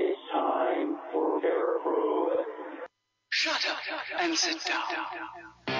[0.00, 2.44] It's time for Paraprobe.
[3.30, 3.78] Shut up
[4.20, 5.77] and sit down.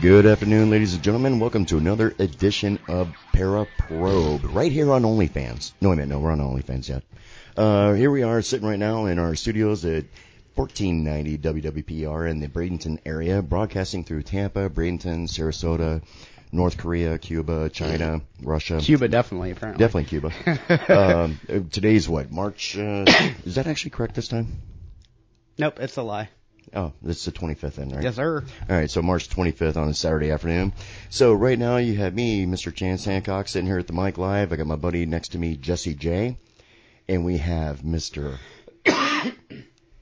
[0.00, 1.40] Good afternoon, ladies and gentlemen.
[1.40, 5.72] Welcome to another edition of Paraprobe, right here on OnlyFans.
[5.82, 7.02] No, I meant no, we're on OnlyFans yet.
[7.54, 10.04] Uh, here we are sitting right now in our studios at
[10.54, 16.02] 1490 WWPR in the Bradenton area, broadcasting through Tampa, Bradenton, Sarasota,
[16.50, 18.78] North Korea, Cuba, China, Russia.
[18.80, 19.84] Cuba, definitely, apparently.
[19.84, 21.28] Definitely Cuba.
[21.54, 22.32] um, today's what?
[22.32, 23.04] March, uh,
[23.44, 24.62] is that actually correct this time?
[25.58, 26.30] Nope, it's a lie.
[26.74, 28.02] Oh, this is the 25th then, right?
[28.02, 28.44] Yes, sir.
[28.68, 30.72] All right, so March 25th on a Saturday afternoon.
[31.08, 32.72] So right now you have me, Mr.
[32.74, 34.52] Chance Hancock, sitting here at the mic live.
[34.52, 36.38] I got my buddy next to me, Jesse J,
[37.08, 38.38] and we have Mr.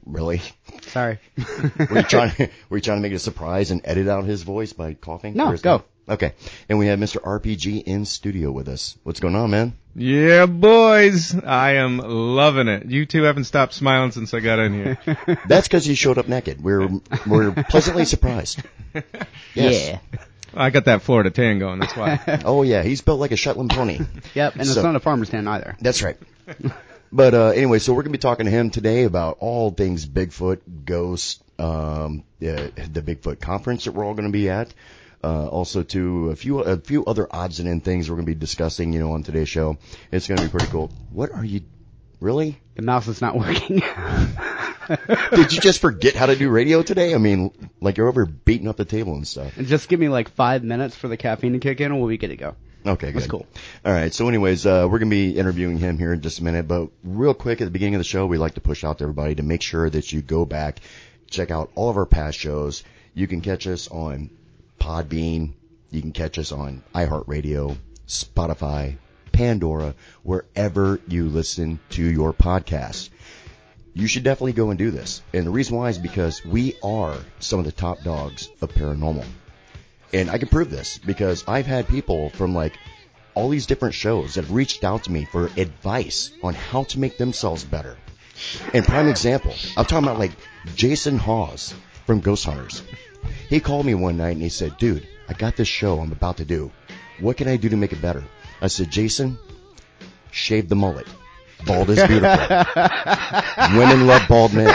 [0.06, 0.42] really?
[0.82, 1.18] Sorry.
[1.90, 2.32] Were you trying?
[2.32, 4.94] to Were you trying to make it a surprise and edit out his voice by
[4.94, 5.34] coughing?
[5.34, 5.84] No, go.
[6.08, 6.32] That- Okay,
[6.68, 7.22] and we have Mr.
[7.22, 8.96] RPG in studio with us.
[9.04, 9.74] What's going on, man?
[9.94, 12.86] Yeah, boys, I am loving it.
[12.86, 14.98] You two haven't stopped smiling since I got in here.
[15.46, 16.62] That's because you showed up naked.
[16.62, 16.88] We're
[17.26, 18.62] we're pleasantly surprised.
[19.54, 19.88] Yes.
[19.88, 19.98] Yeah.
[20.54, 21.78] I got that Florida tan going.
[21.80, 22.40] That's why.
[22.44, 24.00] Oh yeah, he's built like a Shetland pony.
[24.34, 25.76] Yep, and So- it's not a farmer's tan either.
[25.80, 26.16] That's right.
[27.12, 30.60] But uh, anyway, so we're gonna be talking to him today about all things Bigfoot,
[30.84, 34.72] ghost, um, the, the Bigfoot conference that we're all gonna be at.
[35.28, 38.34] Uh, also to a few a few other odds and end things we're gonna be
[38.34, 39.76] discussing, you know, on today's show.
[40.10, 40.90] It's gonna be pretty cool.
[41.12, 41.60] What are you?
[42.18, 42.58] Really?
[42.76, 43.82] The mouse is not working.
[45.34, 47.14] Did you just forget how to do radio today?
[47.14, 49.58] I mean, like you're over beating up the table and stuff.
[49.58, 52.08] and just give me like five minutes for the caffeine to kick in and we'll
[52.08, 52.56] be good to go.
[52.86, 53.16] Okay, good.
[53.16, 53.46] That's cool.
[53.84, 54.14] All right.
[54.14, 56.66] So, anyways, uh, we're gonna be interviewing him here in just a minute.
[56.66, 59.04] But real quick, at the beginning of the show, we like to push out to
[59.04, 60.80] everybody to make sure that you go back,
[61.28, 62.82] check out all of our past shows.
[63.12, 64.30] You can catch us on
[64.78, 65.52] Podbean.
[65.90, 68.96] You can catch us on iHeartRadio, Spotify,
[69.32, 73.10] Pandora, wherever you listen to your podcasts.
[73.94, 75.22] You should definitely go and do this.
[75.32, 79.24] And the reason why is because we are some of the top dogs of paranormal.
[80.12, 82.78] And I can prove this because I've had people from like
[83.34, 86.98] all these different shows that have reached out to me for advice on how to
[86.98, 87.96] make themselves better.
[88.72, 90.32] And prime example, I'm talking about like
[90.74, 91.74] Jason Hawes
[92.06, 92.82] from Ghost Hunters.
[93.48, 96.36] He called me one night and he said, dude, I got this show I'm about
[96.38, 96.70] to do.
[97.20, 98.24] What can I do to make it better?
[98.60, 99.38] I said, Jason,
[100.30, 101.06] shave the mullet.
[101.66, 102.28] Bald is beautiful.
[103.78, 104.72] Women love bald men.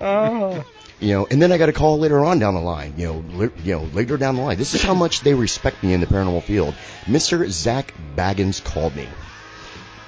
[0.00, 0.64] Oh.
[0.98, 2.94] You know, and then I got a call later on down the line.
[2.96, 4.56] You know, li- you know, later down the line.
[4.56, 6.74] This is how much they respect me in the paranormal field.
[7.04, 7.48] Mr.
[7.50, 9.06] Zak Bagans called me,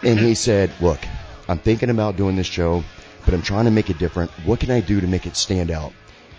[0.03, 0.99] and he said, "Look,
[1.47, 2.83] I'm thinking about doing this show,
[3.27, 4.31] but I'm trying to make it different.
[4.47, 5.93] What can I do to make it stand out?"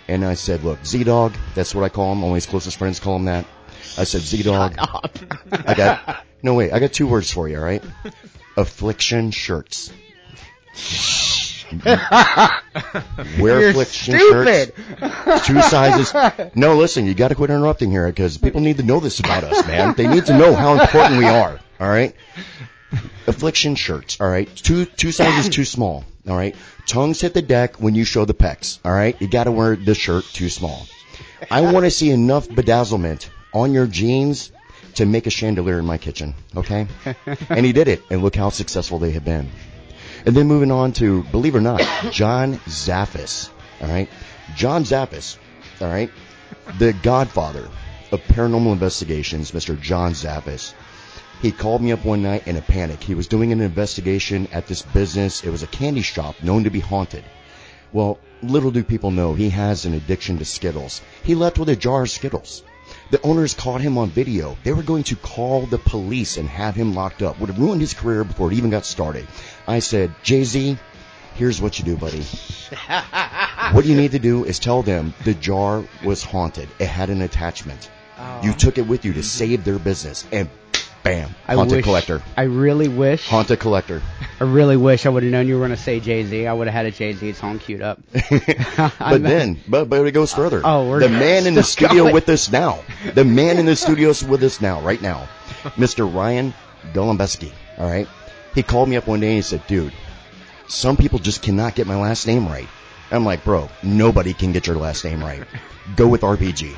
[0.09, 1.35] And I said, "Look, Z Dog.
[1.53, 2.23] That's what I call him.
[2.23, 3.45] Only his closest friends call him that."
[3.97, 4.75] I said, "Z Dog.
[5.51, 6.73] I got no wait.
[6.73, 7.57] I got two words for you.
[7.57, 7.83] All right,
[8.57, 9.91] affliction shirts."
[11.85, 11.99] Wear
[13.37, 14.73] You're affliction stupid.
[14.99, 15.45] shirts.
[15.45, 16.11] Two sizes.
[16.55, 19.43] No, listen, you got to quit interrupting here because people need to know this about
[19.43, 19.93] us, man.
[19.95, 21.59] They need to know how important we are.
[21.79, 22.15] All right.
[23.27, 24.19] Affliction shirts.
[24.19, 24.53] All right.
[24.55, 26.03] Two two sizes too small.
[26.27, 26.55] All right.
[26.88, 28.79] Tongues hit the deck when you show the pecs.
[28.83, 29.19] All right.
[29.22, 30.88] You got to wear the shirt too small.
[31.50, 34.51] I want to see enough bedazzlement on your jeans
[34.95, 36.35] to make a chandelier in my kitchen.
[36.55, 36.88] Okay.
[37.50, 39.50] And he did it, and look how successful they have been.
[40.25, 43.50] And then moving on to, believe it or not, John Zaffis.
[43.81, 44.09] All right.
[44.56, 45.38] John Zaffis.
[45.79, 46.11] All right.
[46.77, 47.69] The godfather
[48.11, 49.79] of paranormal investigations, Mr.
[49.79, 50.73] John Zaffis.
[51.41, 53.01] He called me up one night in a panic.
[53.01, 55.41] He was doing an investigation at this business.
[55.44, 57.23] It was a candy shop known to be haunted.
[57.94, 61.01] Well, little do people know he has an addiction to Skittles.
[61.23, 62.63] He left with a jar of Skittles.
[63.12, 64.57] The owners caught him on video.
[64.63, 67.39] They were going to call the police and have him locked up.
[67.39, 69.25] Would have ruined his career before it even got started.
[69.65, 70.77] I said, Jay Z,
[71.36, 72.24] here's what you do, buddy.
[73.71, 76.68] what you need to do is tell them the jar was haunted.
[76.80, 77.89] It had an attachment.
[78.44, 78.57] You oh.
[78.57, 80.50] took it with you to save their business, and
[81.04, 83.28] bam, I haunted wish, collector, I really wish.
[83.28, 84.01] haunted collector.
[84.40, 86.48] I really wish I would have known you were going to say Jay Z.
[86.48, 88.00] I would have had a Jay Z song queued up.
[89.00, 90.62] But then, but but it goes further.
[90.63, 92.13] Oh, we're the man in the studio going.
[92.13, 92.84] with us now.
[93.13, 95.28] The man in the studio with us now, right now,
[95.78, 96.12] Mr.
[96.12, 96.54] Ryan
[96.94, 97.51] Golombeski.
[97.78, 98.07] All right,
[98.56, 99.94] he called me up one day and he said, "Dude,
[100.68, 102.68] some people just cannot get my last name right."
[103.12, 105.44] I'm like, "Bro, nobody can get your last name right.
[105.96, 106.75] Go with RPG."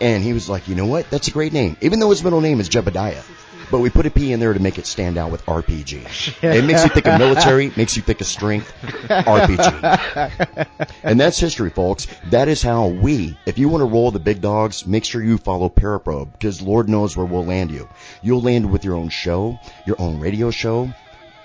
[0.00, 1.10] And he was like, you know what?
[1.10, 1.76] That's a great name.
[1.80, 3.24] Even though his middle name is Jebediah.
[3.70, 6.42] But we put a P in there to make it stand out with RPG.
[6.42, 8.72] it makes you think of military, makes you think of strength,
[9.08, 10.86] RPG.
[11.02, 12.06] And that's history, folks.
[12.30, 15.36] That is how we, if you want to roll the big dogs, make sure you
[15.38, 17.88] follow Paraprobe, because Lord knows where we'll land you.
[18.22, 20.94] You'll land with your own show, your own radio show,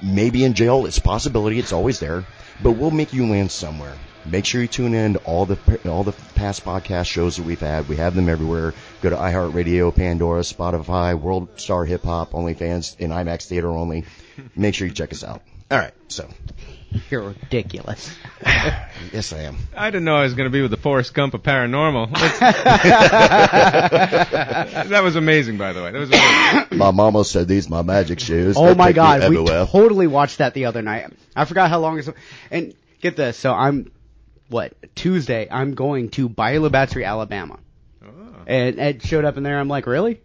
[0.02, 0.86] maybe in jail.
[0.86, 1.58] It's a possibility.
[1.58, 2.24] It's always there.
[2.62, 3.96] But we'll make you land somewhere.
[4.26, 5.58] Make sure you tune in to all the
[5.90, 7.88] all the past podcast shows that we've had.
[7.88, 8.74] We have them everywhere.
[9.02, 14.06] Go to iHeartRadio, Pandora, Spotify, World Star Hip Hop, OnlyFans, and IMAX Theater only.
[14.56, 15.42] Make sure you check us out.
[15.72, 16.28] All right, so
[17.10, 18.14] You're ridiculous.
[19.14, 19.58] yes, I am.
[19.76, 22.12] I didn't know I was going to be with the Forrest Gump of paranormal.
[24.92, 25.92] That was amazing, by the way.
[25.92, 26.78] That was amazing.
[26.78, 28.58] My mama said these my magic shoes.
[28.58, 31.12] Oh that my god, we totally watched that the other night.
[31.36, 32.10] I forgot how long it's
[32.50, 33.38] and get this.
[33.38, 33.92] So I'm
[34.52, 35.48] what Tuesday.
[35.50, 37.58] I'm going to Bayou La Batre, Alabama,
[38.04, 38.08] ah.
[38.46, 39.60] and Ed showed up in there.
[39.60, 40.22] I'm like, really?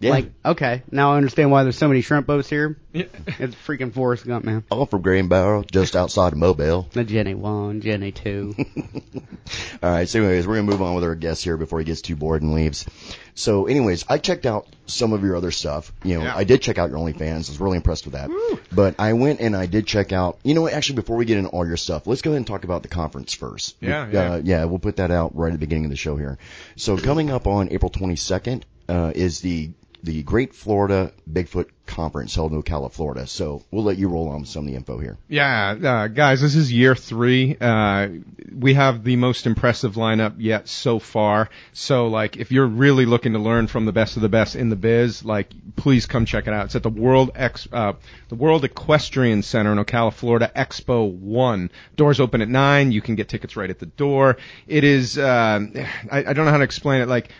[0.00, 0.10] Yeah.
[0.12, 2.78] Like, okay, now I understand why there's so many shrimp boats here.
[2.92, 3.04] Yeah.
[3.38, 4.64] It's freaking Forrest Gump, man.
[4.70, 6.88] all from Green Barrel, just outside of Mobile.
[6.92, 8.54] The Jenny one, Jenny two.
[9.82, 10.08] All right.
[10.08, 12.42] So, anyways, we're gonna move on with our guest here before he gets too bored
[12.42, 12.86] and leaves.
[13.34, 15.92] So, anyways, I checked out some of your other stuff.
[16.02, 16.36] You know, Yeah.
[16.36, 17.48] I did check out your OnlyFans.
[17.48, 18.30] I was really impressed with that.
[18.72, 20.38] But I went and I did check out.
[20.42, 22.46] You know, what, actually, before we get into all your stuff, let's go ahead and
[22.46, 23.76] talk about the conference first.
[23.80, 24.40] Yeah, Uh, yeah.
[24.42, 24.64] yeah.
[24.64, 26.38] We'll put that out right at the beginning of the show here.
[26.76, 29.70] So, coming up on April 22nd uh, is the
[30.02, 33.26] the Great Florida Bigfoot Conference held in Ocala, Florida.
[33.26, 35.18] So, we'll let you roll on some of the info here.
[35.28, 37.56] Yeah, uh, guys, this is year three.
[37.60, 38.08] Uh,
[38.56, 41.50] we have the most impressive lineup yet so far.
[41.72, 44.70] So, like, if you're really looking to learn from the best of the best in
[44.70, 46.66] the biz, like, please come check it out.
[46.66, 47.94] It's at the World Ex, uh,
[48.28, 51.70] the World Equestrian Center in Ocala, Florida, Expo One.
[51.96, 52.92] Doors open at nine.
[52.92, 54.36] You can get tickets right at the door.
[54.68, 55.60] It is, uh,
[56.10, 57.08] I, I don't know how to explain it.
[57.08, 57.30] Like,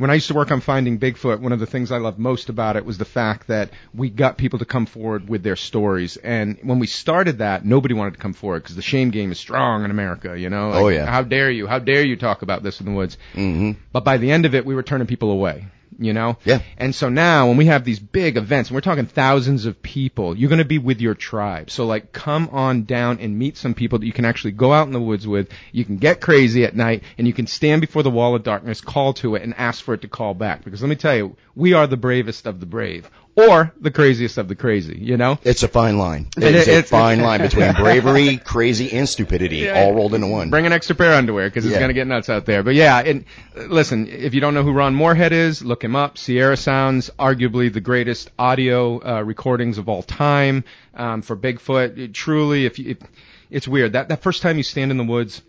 [0.00, 2.48] when I used to work on finding Bigfoot, one of the things I loved most
[2.48, 6.16] about it was the fact that we got people to come forward with their stories.
[6.16, 9.38] And when we started that, nobody wanted to come forward because the shame game is
[9.38, 10.72] strong in America, you know?
[10.72, 11.04] Oh, yeah.
[11.04, 11.66] How dare you?
[11.66, 13.18] How dare you talk about this in the woods?
[13.34, 13.72] Mm-hmm.
[13.92, 15.66] But by the end of it, we were turning people away.
[16.00, 16.38] You know?
[16.44, 16.62] Yeah.
[16.78, 20.36] And so now when we have these big events, and we're talking thousands of people,
[20.36, 21.70] you're going to be with your tribe.
[21.70, 24.86] So like come on down and meet some people that you can actually go out
[24.86, 25.50] in the woods with.
[25.72, 28.80] You can get crazy at night and you can stand before the wall of darkness,
[28.80, 30.64] call to it and ask for it to call back.
[30.64, 33.10] Because let me tell you, we are the bravest of the brave.
[33.36, 35.38] Or the craziest of the crazy, you know?
[35.44, 36.28] It's a fine line.
[36.36, 39.84] It- It's a fine line between bravery, crazy, and stupidity, Yeah.
[39.84, 40.50] all rolled into one.
[40.50, 41.78] Bring an extra pair of underwear because it's Yeah.
[41.78, 42.62] going to get nuts out there.
[42.62, 43.24] But yeah, and
[43.54, 46.18] listen, if you don't know who Ron Morehead is, look him up.
[46.18, 51.96] Sierra Sounds, arguably the greatest audio uh, recordings of all time um, for Bigfoot.
[51.98, 53.02] It truly, if you, it,
[53.48, 55.40] it's weird that that first time you stand in the woods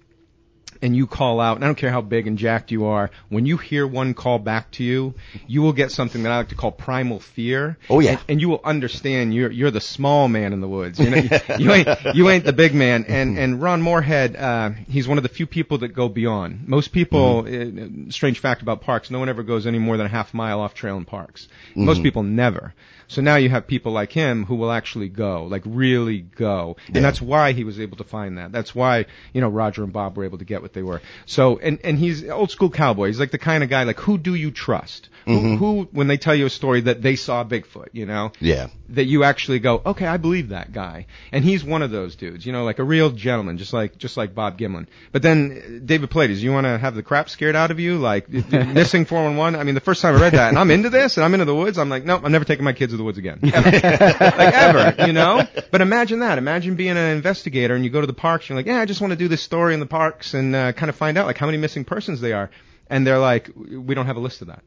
[0.81, 3.45] and you call out, and I don't care how big and jacked you are, when
[3.45, 5.13] you hear one call back to you,
[5.48, 7.78] you will get something that I like to call primal fear.
[7.89, 8.12] Oh, yeah.
[8.12, 11.00] And, and you will understand you're you're the small man in the woods.
[11.00, 11.30] You, know, you,
[11.60, 13.06] you ain't you ain't the big man.
[13.07, 16.68] And and Ron Morehead, uh, he's one of the few people that go beyond.
[16.68, 20.10] Most people, uh, strange fact about parks, no one ever goes any more than a
[20.10, 21.48] half mile off trail in parks.
[21.75, 22.74] Most people never.
[23.11, 26.77] So now you have people like him who will actually go, like really go.
[26.87, 27.01] And Yeah.
[27.01, 28.53] that's why he was able to find that.
[28.53, 31.01] That's why, you know, Roger and Bob were able to get what they were.
[31.25, 33.07] So, and, and he's old school cowboy.
[33.07, 35.09] He's like the kind of guy, like, who do you trust?
[35.25, 38.31] Who, who, when they tell you a story that they saw Bigfoot, you know?
[38.39, 38.68] Yeah.
[38.89, 41.06] that you actually go, okay, I believe that guy.
[41.31, 44.18] And he's one of those dudes, you know, like a real gentleman, just like, just
[44.18, 44.87] like Bob Gimlin.
[45.11, 47.97] But then, uh, David Paulides, you want to have the crap scared out of you?
[47.97, 48.30] Like,
[48.73, 49.59] missing 411?
[49.59, 51.45] I mean, the first time I read that, and I'm into this, and I'm into
[51.45, 53.39] the woods, I'm like, nope, I'm never taking my kids to the woods again.
[53.43, 53.71] Ever.
[53.71, 55.45] like, ever, you know?
[55.71, 56.37] But imagine that.
[56.37, 58.85] Imagine being an investigator, and you go to the parks, and you're like, yeah, I
[58.85, 61.25] just want to do this story in the parks, and uh, kind of find out,
[61.27, 62.49] like, how many missing persons they are.
[62.89, 64.63] And they're like, we don't have a list of that.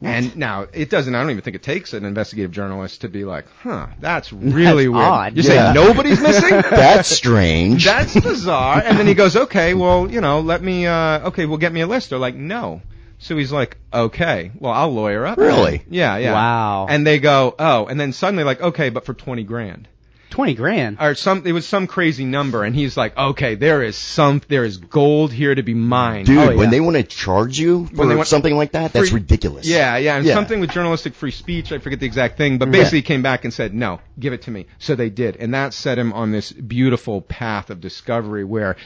[0.00, 1.12] And now it doesn't.
[1.12, 4.84] I don't even think it takes an investigative journalist to be like, "Huh, that's really
[4.86, 5.36] That's weird." odd.
[5.36, 5.72] You Yeah.
[5.72, 6.50] say nobody's missing?
[6.70, 7.84] That's strange.
[7.84, 8.80] that's bizarre.
[8.80, 10.86] And then he goes, "Okay, well, you know, let me.
[10.86, 12.80] uh Okay, well, get me a list." They're like, "No."
[13.18, 15.82] So he's like, "Okay, well, I'll lawyer up." Really?
[15.90, 16.32] Yeah, yeah.
[16.32, 16.86] Wow.
[16.88, 19.88] And they go, "Oh," and then suddenly like, "Okay, but for twenty grand."
[20.30, 20.98] Twenty grand.
[21.00, 24.62] Or some, it was some crazy number, and he's like, "Okay, there is some, there
[24.64, 26.56] is gold here to be mined." Dude, Oh, yeah.
[26.56, 29.20] when they want to charge you for When they want- something like that, that's Free-
[29.20, 29.66] ridiculous.
[29.66, 30.34] Yeah, yeah, and Yeah.
[30.34, 31.72] something with journalistic free speech.
[31.72, 34.42] I forget the exact thing, but basically he came back and said, "No, give it
[34.42, 38.44] to me." So they did, and that set him on this beautiful path of discovery
[38.44, 38.76] where.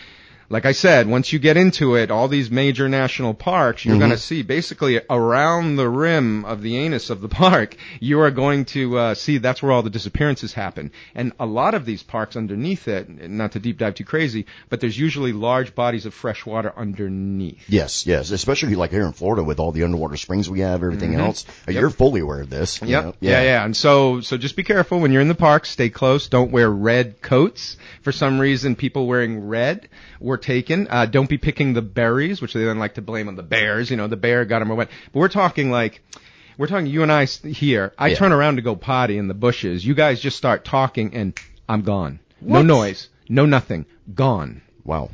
[0.52, 4.00] Like I said, once you get into it, all these major national parks, you're Mhm.
[4.00, 8.30] going to see basically around the rim of the anus of the park, you are
[8.30, 10.90] going to uh, see that's where all the disappearances happen.
[11.14, 14.80] And a lot of these parks underneath it, not to deep dive too crazy, but
[14.80, 17.62] there's usually large bodies of fresh water underneath.
[17.68, 21.12] Yes, yes, especially like here in Florida with all the underwater springs we have, everything
[21.14, 21.20] Mhm.
[21.20, 21.46] else.
[21.66, 21.80] Yep.
[21.80, 22.80] You're fully aware of this.
[22.82, 23.04] you Yep.
[23.04, 23.14] know?
[23.20, 23.42] Yeah.
[23.42, 25.64] yeah, And so, so just be careful when you're in the park.
[25.64, 26.28] Stay close.
[26.28, 27.76] Don't wear red coats.
[28.02, 29.88] For some reason, people wearing red
[30.22, 30.86] were taken.
[30.88, 33.90] Uh, don't be picking the berries, which they then like to blame on the bears.
[33.90, 34.88] You know, the bear got them or what.
[35.12, 36.00] But we're talking like,
[36.58, 37.92] we're talking you and I s- here.
[37.98, 38.16] I Yeah.
[38.16, 39.84] turn around to go potty in the bushes.
[39.84, 41.32] You guys just start talking and
[41.68, 42.20] I'm gone.
[42.40, 43.08] No noise.
[43.28, 43.86] No nothing.
[44.14, 44.62] Gone.
[44.84, 45.10] Wow.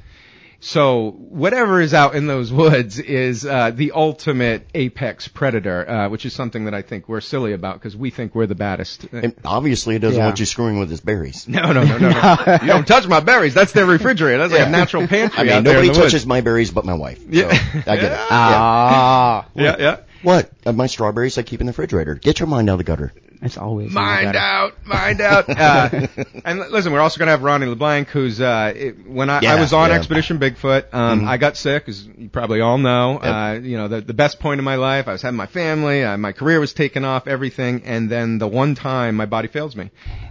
[0.60, 6.26] So whatever is out in those woods is uh, the ultimate apex predator, uh, which
[6.26, 9.04] is something that I think we're silly about because we think we're the baddest.
[9.12, 10.26] And obviously it doesn't Yeah.
[10.26, 11.46] want you screwing with his berries.
[11.46, 12.58] No, no, no, no, no.
[12.62, 13.54] you don't touch my berries.
[13.54, 14.38] That's their refrigerator.
[14.38, 14.66] That's like Yeah.
[14.68, 16.12] a natural pantry I mean, out there in nobody the woods.
[16.12, 17.20] touches my berries but my wife.
[17.28, 17.52] Yeah.
[17.52, 18.10] So, I get it.
[18.10, 18.26] Yeah.
[18.30, 19.96] Ah, Yeah, yeah.
[20.22, 20.50] What?
[20.66, 22.16] Uh, my strawberries I keep in the refrigerator.
[22.16, 23.12] Get your mind out of the gutter.
[23.40, 25.46] It's always Mind out, mind out.
[25.58, 26.06] Uh,
[26.44, 29.60] and listen, we're also going to have Ronnie LeBlanc, who's uh, it, when I, I
[29.60, 29.96] was on yeah.
[29.96, 31.28] Expedition Bigfoot, um, Mhm.
[31.28, 33.20] I got sick, as you probably all know.
[33.22, 33.22] Yep.
[33.22, 36.04] Uh, you know, the, the best point in my life, I was having my family,
[36.04, 39.74] uh, my career was taken off, everything, and then the one time my body fails
[39.76, 39.90] me,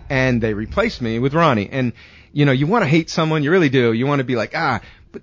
[0.10, 1.70] and they replaced me with Ronnie.
[1.72, 1.94] And
[2.34, 3.94] you know, you want to hate someone, you really do.
[3.94, 5.22] You want to be like, ah, but.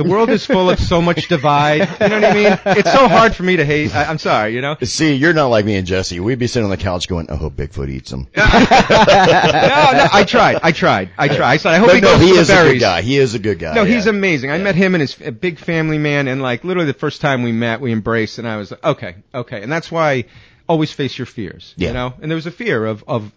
[0.00, 1.80] The world is full of so much divide.
[2.00, 2.58] You know what I mean?
[2.78, 3.94] It's so hard for me to hate.
[3.94, 4.76] I, I'm sorry, you know?
[4.82, 6.20] See, you're not like me and Jesse.
[6.20, 8.26] We'd be sitting on the couch going, I hope Bigfoot eats them.
[8.36, 10.58] no, no, I tried.
[10.62, 11.10] I tried.
[11.18, 11.42] I tried.
[11.52, 13.02] I said, I hope But he no, goes he to the is a good guy.
[13.02, 13.74] He is a good guy.
[13.74, 14.50] No, he's amazing.
[14.50, 17.42] I met him and his a big family man, and like literally the first time
[17.42, 20.24] we met, we embraced, and I was like, okay, okay, and that's why
[20.66, 21.88] always face your fears, Yeah.
[21.88, 22.14] you know.
[22.22, 23.32] And there was a fear of of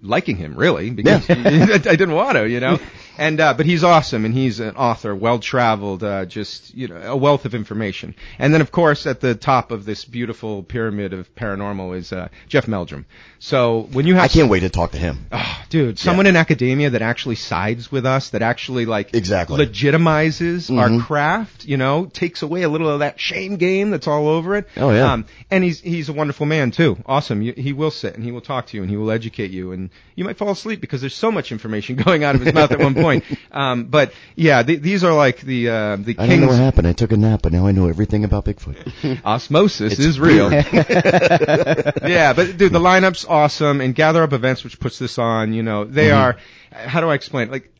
[0.00, 1.36] liking him really because I
[1.78, 2.78] didn't want to, you know.
[3.16, 6.96] And uh, but he's awesome, and he's an author, well traveled, uh, just you know,
[6.96, 8.14] a wealth of information.
[8.38, 12.28] And then of course at the top of this beautiful pyramid of paranormal is uh,
[12.48, 13.06] Jeff Meldrum.
[13.38, 15.26] So when you have I can't wait to talk to him.
[15.30, 19.64] Oh, dude, someone in academia that actually sides with us, that actually like Exactly.
[19.64, 21.04] legitimizes our Mhm.
[21.04, 24.68] craft, you know, takes away a little of that shame game that's all over it.
[24.76, 25.12] Oh, yeah.
[25.12, 26.96] Um, and he's he's a wonderful man too.
[27.06, 27.42] Awesome.
[27.42, 29.72] You, he will sit and he will talk to you and he will educate you
[29.72, 32.72] and you might fall asleep because there's so much information going out of his mouth
[32.72, 33.03] at one point.
[33.52, 36.88] Um, but yeah, th- these are like the uh, the I don't know what happened.
[36.88, 39.20] I took a nap, but now I know everything about Bigfoot.
[39.24, 40.50] Osmosis is real.
[40.52, 45.62] yeah, but dude, the lineup's awesome, and Gather Up Events, which puts this on, you
[45.62, 46.18] know, they Mm-hmm.
[46.18, 46.36] are.
[46.72, 47.48] How do I explain?
[47.48, 47.52] it?
[47.52, 47.70] Like,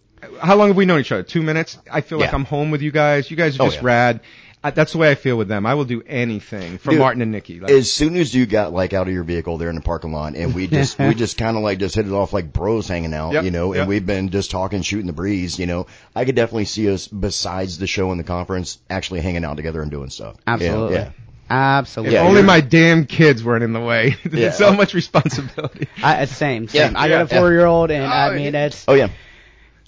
[0.41, 1.23] how long have we known each other?
[1.25, 1.77] Two minutes.
[1.91, 3.31] I feel like I'm home with you guys.
[3.31, 3.87] You guys are Oh, just yeah.
[3.87, 4.21] rad.
[4.65, 5.67] I, that's the way I feel with them.
[5.67, 7.61] I will do anything for Dude, Martin and Nikki.
[7.61, 10.11] Like, As soon as you got like out of your vehicle there in the parking
[10.13, 12.89] lot, and we just we just kind of like just hit it off like bros
[12.89, 13.89] hanging out, Yep, you know, and yep.
[13.89, 15.87] we've been just talking, shooting the breeze, you know.
[16.17, 19.83] I could definitely see us besides the show and the conference actually hanging out together
[19.83, 20.37] and doing stuff.
[20.47, 20.97] Absolutely.
[20.97, 21.11] Yeah.
[21.51, 22.15] Absolutely.
[22.17, 24.17] if yeah, only you're- my damn kids weren't in the way.
[24.25, 24.51] There's Yeah.
[24.53, 25.89] so much responsibility.
[26.03, 26.97] I, it's same, Yeah, same.
[26.97, 29.09] I got a four year old, and I Oh, mean, it's Oh yeah.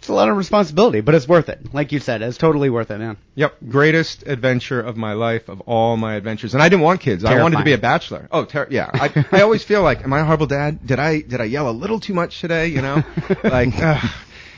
[0.06, 1.74] It's a lot of responsibility, but it's worth it.
[1.74, 3.16] Like you said, it's totally worth it, man.
[3.34, 6.54] Yep, greatest adventure of my life, of all my adventures.
[6.54, 7.24] And I didn't want kids.
[7.24, 8.28] I wanted to be a bachelor.
[8.30, 8.88] Oh, ter- yeah.
[8.94, 10.86] I, I always feel like, am I a horrible dad?
[10.86, 12.68] Did I did I yell a little too much today?
[12.68, 13.02] You know,
[13.42, 14.10] like, ugh,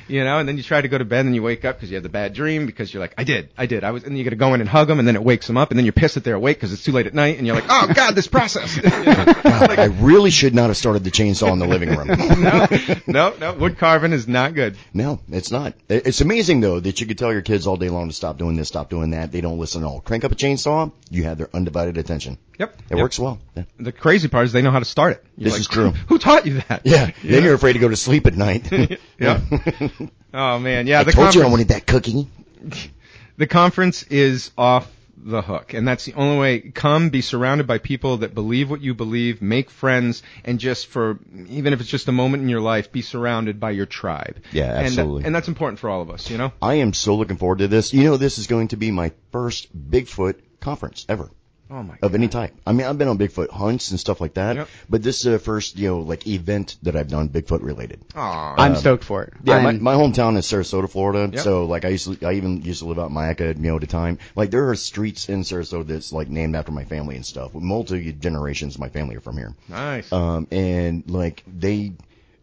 [0.09, 0.39] you know.
[0.39, 2.03] And then you try to go to bed, and you wake up because you had
[2.03, 3.85] the bad dream because you're like, I did, I did.
[3.85, 5.47] I was, and you got to go in and hug them, and then it wakes
[5.47, 7.39] them up, and then you're pissed that they're awake because it's too late at night,
[7.39, 8.77] and you're like, oh God, this process.
[8.77, 9.25] You know?
[9.25, 12.09] God, I really should not have started the chainsaw in the living room.
[12.41, 12.67] no,
[13.07, 13.53] no, no.
[13.55, 14.77] Wood carving is not good.
[14.95, 15.75] No, it's not.
[15.89, 18.57] It's amazing though that you could tell your kids all day long to stop doing
[18.57, 19.33] this, stop doing that.
[19.33, 20.01] They don't listen at all.
[20.01, 22.39] Crank up a chainsaw, you have their undivided attention.
[22.59, 22.75] Yep.
[22.91, 22.99] It Yep.
[23.03, 23.39] works well.
[23.57, 23.63] Yeah.
[23.79, 25.25] The crazy part is they know how to start it.
[25.37, 25.91] You're This like, is true.
[26.09, 26.81] Who taught you that?
[26.85, 27.13] Yeah.
[27.23, 28.69] Then you're afraid to go to sleep at night.
[29.19, 29.41] Yeah.
[30.35, 31.01] Oh man, yeah.
[31.01, 32.29] I the told you I conference- wanted that cookie.
[33.39, 34.91] the conference is off
[35.21, 38.81] the hook and that's the only way come be surrounded by people that believe what
[38.81, 42.61] you believe make friends and just for even if it's just a moment in your
[42.61, 45.25] life be surrounded by your tribe Yeah, And- absolutely.
[45.25, 47.67] and, that's important for all of us you know I am so looking forward to
[47.69, 47.93] this.
[47.93, 51.31] You know, this is going to be my first Bigfoot conference ever
[51.71, 52.55] oh my of any type.
[52.67, 54.69] I mean, I've been on Bigfoot hunts and stuff like that, Yep.
[54.89, 58.01] but this is the first, you know, like event that I've done Bigfoot related.
[58.15, 58.55] Aw.
[58.59, 59.35] I'm stoked for it.
[59.45, 61.31] Yeah, my, my hometown is Sarasota, Florida.
[61.33, 61.43] Yep.
[61.45, 63.75] So like I used to, I even used to live out in Myakka, you know,
[63.77, 64.19] at the time.
[64.37, 67.55] Like there are streets in Sarasota that's like named after my family and stuff.
[67.55, 69.55] Multi generations of my family are from here.
[69.69, 71.93] nice Um, and like they,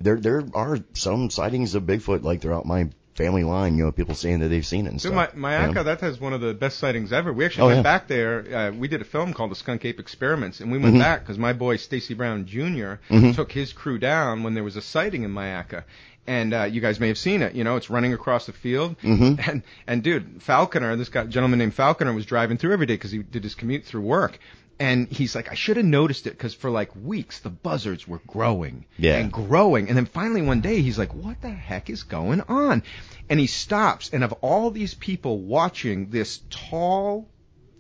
[0.02, 4.14] there, there are some sightings of Bigfoot like throughout my family line, you know, people
[4.14, 5.36] saying that they've seen it and Dude, stuff.
[5.36, 5.84] my, you know?
[5.84, 7.32] That has one of the best sightings ever.
[7.32, 7.84] We actually Oh, went yeah.
[7.84, 8.46] back there.
[8.56, 11.00] Uh, we did a film called The Skunk Ape Experiments, and we went Mhm.
[11.00, 13.34] back because my boy Stacy Brown junior Mhm.
[13.36, 15.84] took his crew down when there was a sighting in Myakka.
[16.28, 17.54] And uh, you guys may have seen it.
[17.54, 18.96] You know, it's running across the field.
[19.04, 19.40] Mhm.
[19.48, 23.12] And and dude, Falconer, this guy, gentleman named Falconer, was driving through every day because
[23.12, 24.40] he did his commute through work.
[24.78, 28.20] And he's like, I should have noticed it because for like weeks the buzzards were
[28.28, 29.18] growing Yeah.
[29.18, 29.88] and growing.
[29.88, 32.84] And then finally one day he's like, what the heck is going on?
[33.30, 34.10] And he stops.
[34.12, 37.30] And of all these people watching this tall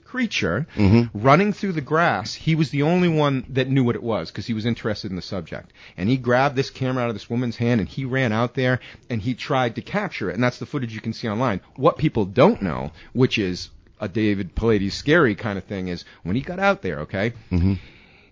[0.06, 1.10] creature Mhm.
[1.14, 4.46] running through the grass, he was the only one that knew what it was because
[4.46, 5.74] he was interested in the subject.
[5.98, 8.80] And he grabbed this camera out of this woman's hand and he ran out there
[9.10, 10.36] and he tried to capture it.
[10.36, 11.60] And that's the footage you can see online.
[11.76, 16.36] What people don't know, which is a David Paulides scary kind of thing, is when
[16.36, 17.34] he got out there, okay?
[17.52, 17.78] Mhm.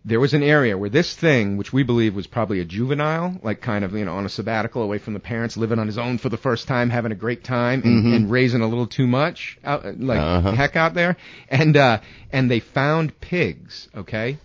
[0.06, 3.62] there was an area where this thing, which we believe was probably a juvenile, like
[3.62, 6.18] kind of, you know, on a sabbatical away from the parents, living on his own
[6.18, 8.14] for the first time, having a great time and, Mhm.
[8.16, 10.52] and raising a little too much, out, like Uh-huh.
[10.52, 11.16] heck out there.
[11.48, 12.02] And, uh,
[12.34, 14.40] and they found pigs, okay?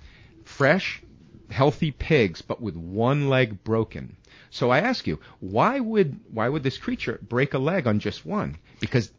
[0.44, 1.02] Fresh,
[1.50, 4.14] healthy pigs, but with one leg broken.
[4.50, 8.24] So I ask you, why would, why would this creature break a leg on just
[8.24, 8.58] one?
[8.78, 9.10] Because,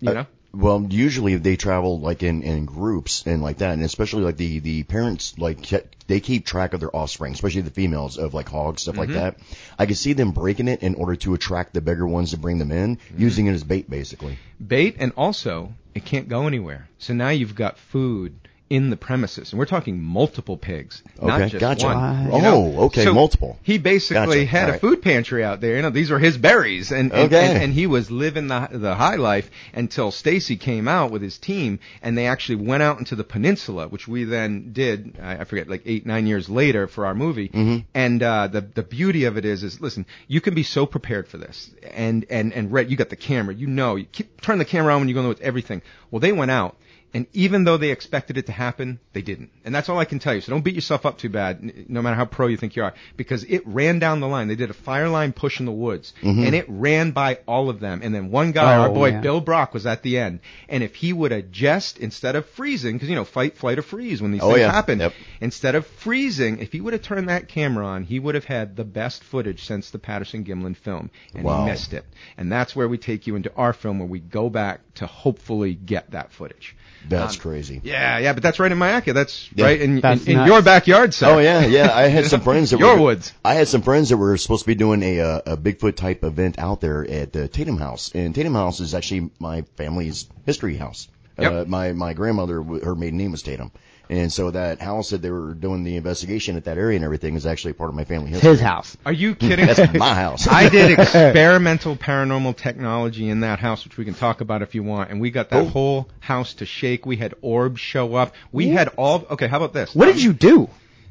[0.00, 0.26] you Uh, know?
[0.52, 4.60] Well, usually they travel like in, in groups and like that, and especially like the,
[4.60, 5.58] the parents like
[6.06, 9.18] they keep track of their offspring, especially the females of like hogs stuff like mm-hmm.
[9.18, 9.38] that.
[9.78, 12.58] I can see them breaking it in order to attract the bigger ones to bring
[12.58, 13.20] them in, mm-hmm.
[13.20, 14.38] using it as bait basically.
[14.64, 16.88] bait and also it can't go anywhere.
[16.98, 21.58] So now you've got food in the premises, and we're talking multiple pigs, not just
[21.60, 21.86] gotcha.
[21.86, 22.24] one.
[22.32, 22.74] You know?
[22.76, 23.58] Oh, okay, So multiple.
[23.62, 24.80] He basically Gotcha, had a alright.
[24.80, 25.76] food pantry out there.
[25.76, 27.46] You know, these were his berries, and and, Okay.
[27.54, 31.38] and, and he was living the the high life until Stacy came out with his
[31.38, 35.16] team, and they actually went out into the peninsula, which we then did.
[35.22, 37.48] I, I forget, like eight nine years later for our movie.
[37.48, 37.84] Mhm.
[37.94, 41.28] And uh, the the beauty of it is, is listen, you can be so prepared
[41.28, 44.58] for this, and and and Red, you got the camera, you know, you keep turn
[44.58, 45.80] the camera on when you're go with everything.
[46.10, 46.76] Well, they went out.
[47.14, 49.50] And even though they expected it to happen, they didn't.
[49.64, 50.42] And that's all I can tell you.
[50.42, 52.92] So don't beat yourself up too bad, no matter how pro you think you are,
[53.16, 54.46] because it ran down the line.
[54.48, 56.44] They did a fire line push in the woods, Mhm.
[56.46, 58.00] and it ran by all of them.
[58.02, 59.20] And then one guy, our Oh, boy yeah.
[59.22, 60.40] Bill Brock, was at the end.
[60.68, 63.82] And if he would have just, instead of freezing, because you know, fight, flight, or
[63.82, 64.70] freeze when these Oh, things yeah.
[64.72, 65.12] happen, Yep.
[65.40, 68.76] instead of freezing, if he would have turned that camera on, he would have had
[68.76, 71.64] the best footage since the Patterson Gimlin film, and Wow.
[71.64, 72.04] he missed it.
[72.36, 75.74] And that's where we take you into our film, where we go back to hopefully
[75.74, 76.76] get that footage.
[77.08, 77.80] That's Um, crazy.
[77.84, 79.14] Yeah, yeah, but that's right in Myakka.
[79.14, 79.64] That's Yeah.
[79.66, 81.26] right in, That's in, in your backyard, sir.
[81.26, 81.90] Oh yeah, yeah.
[81.94, 83.32] I had some friends that Your were woods.
[83.44, 86.24] I had some friends that were supposed to be doing a uh, a Bigfoot type
[86.24, 90.76] event out there at the Tatum House, and Tatum House is actually my family's history
[90.76, 91.08] house.
[91.38, 93.70] Uh, my my grandmother, her maiden name was Tatum,
[94.10, 97.34] and so that house that they were doing the investigation at that area and everything
[97.34, 98.50] is actually part of my family history.
[98.50, 98.96] his house.
[99.04, 99.48] Are you hmm.
[99.48, 99.66] kidding?
[99.66, 99.72] Me?
[99.72, 100.46] That's my house.
[100.48, 104.82] I did experimental paranormal technology in that house, which we can talk about if you
[104.82, 105.64] want, and we got that Oh.
[105.66, 107.04] whole house to shake.
[107.04, 108.34] We had orbs show up.
[108.52, 109.26] We had all.
[109.30, 109.94] Okay, how about this?
[109.94, 110.68] What did you do?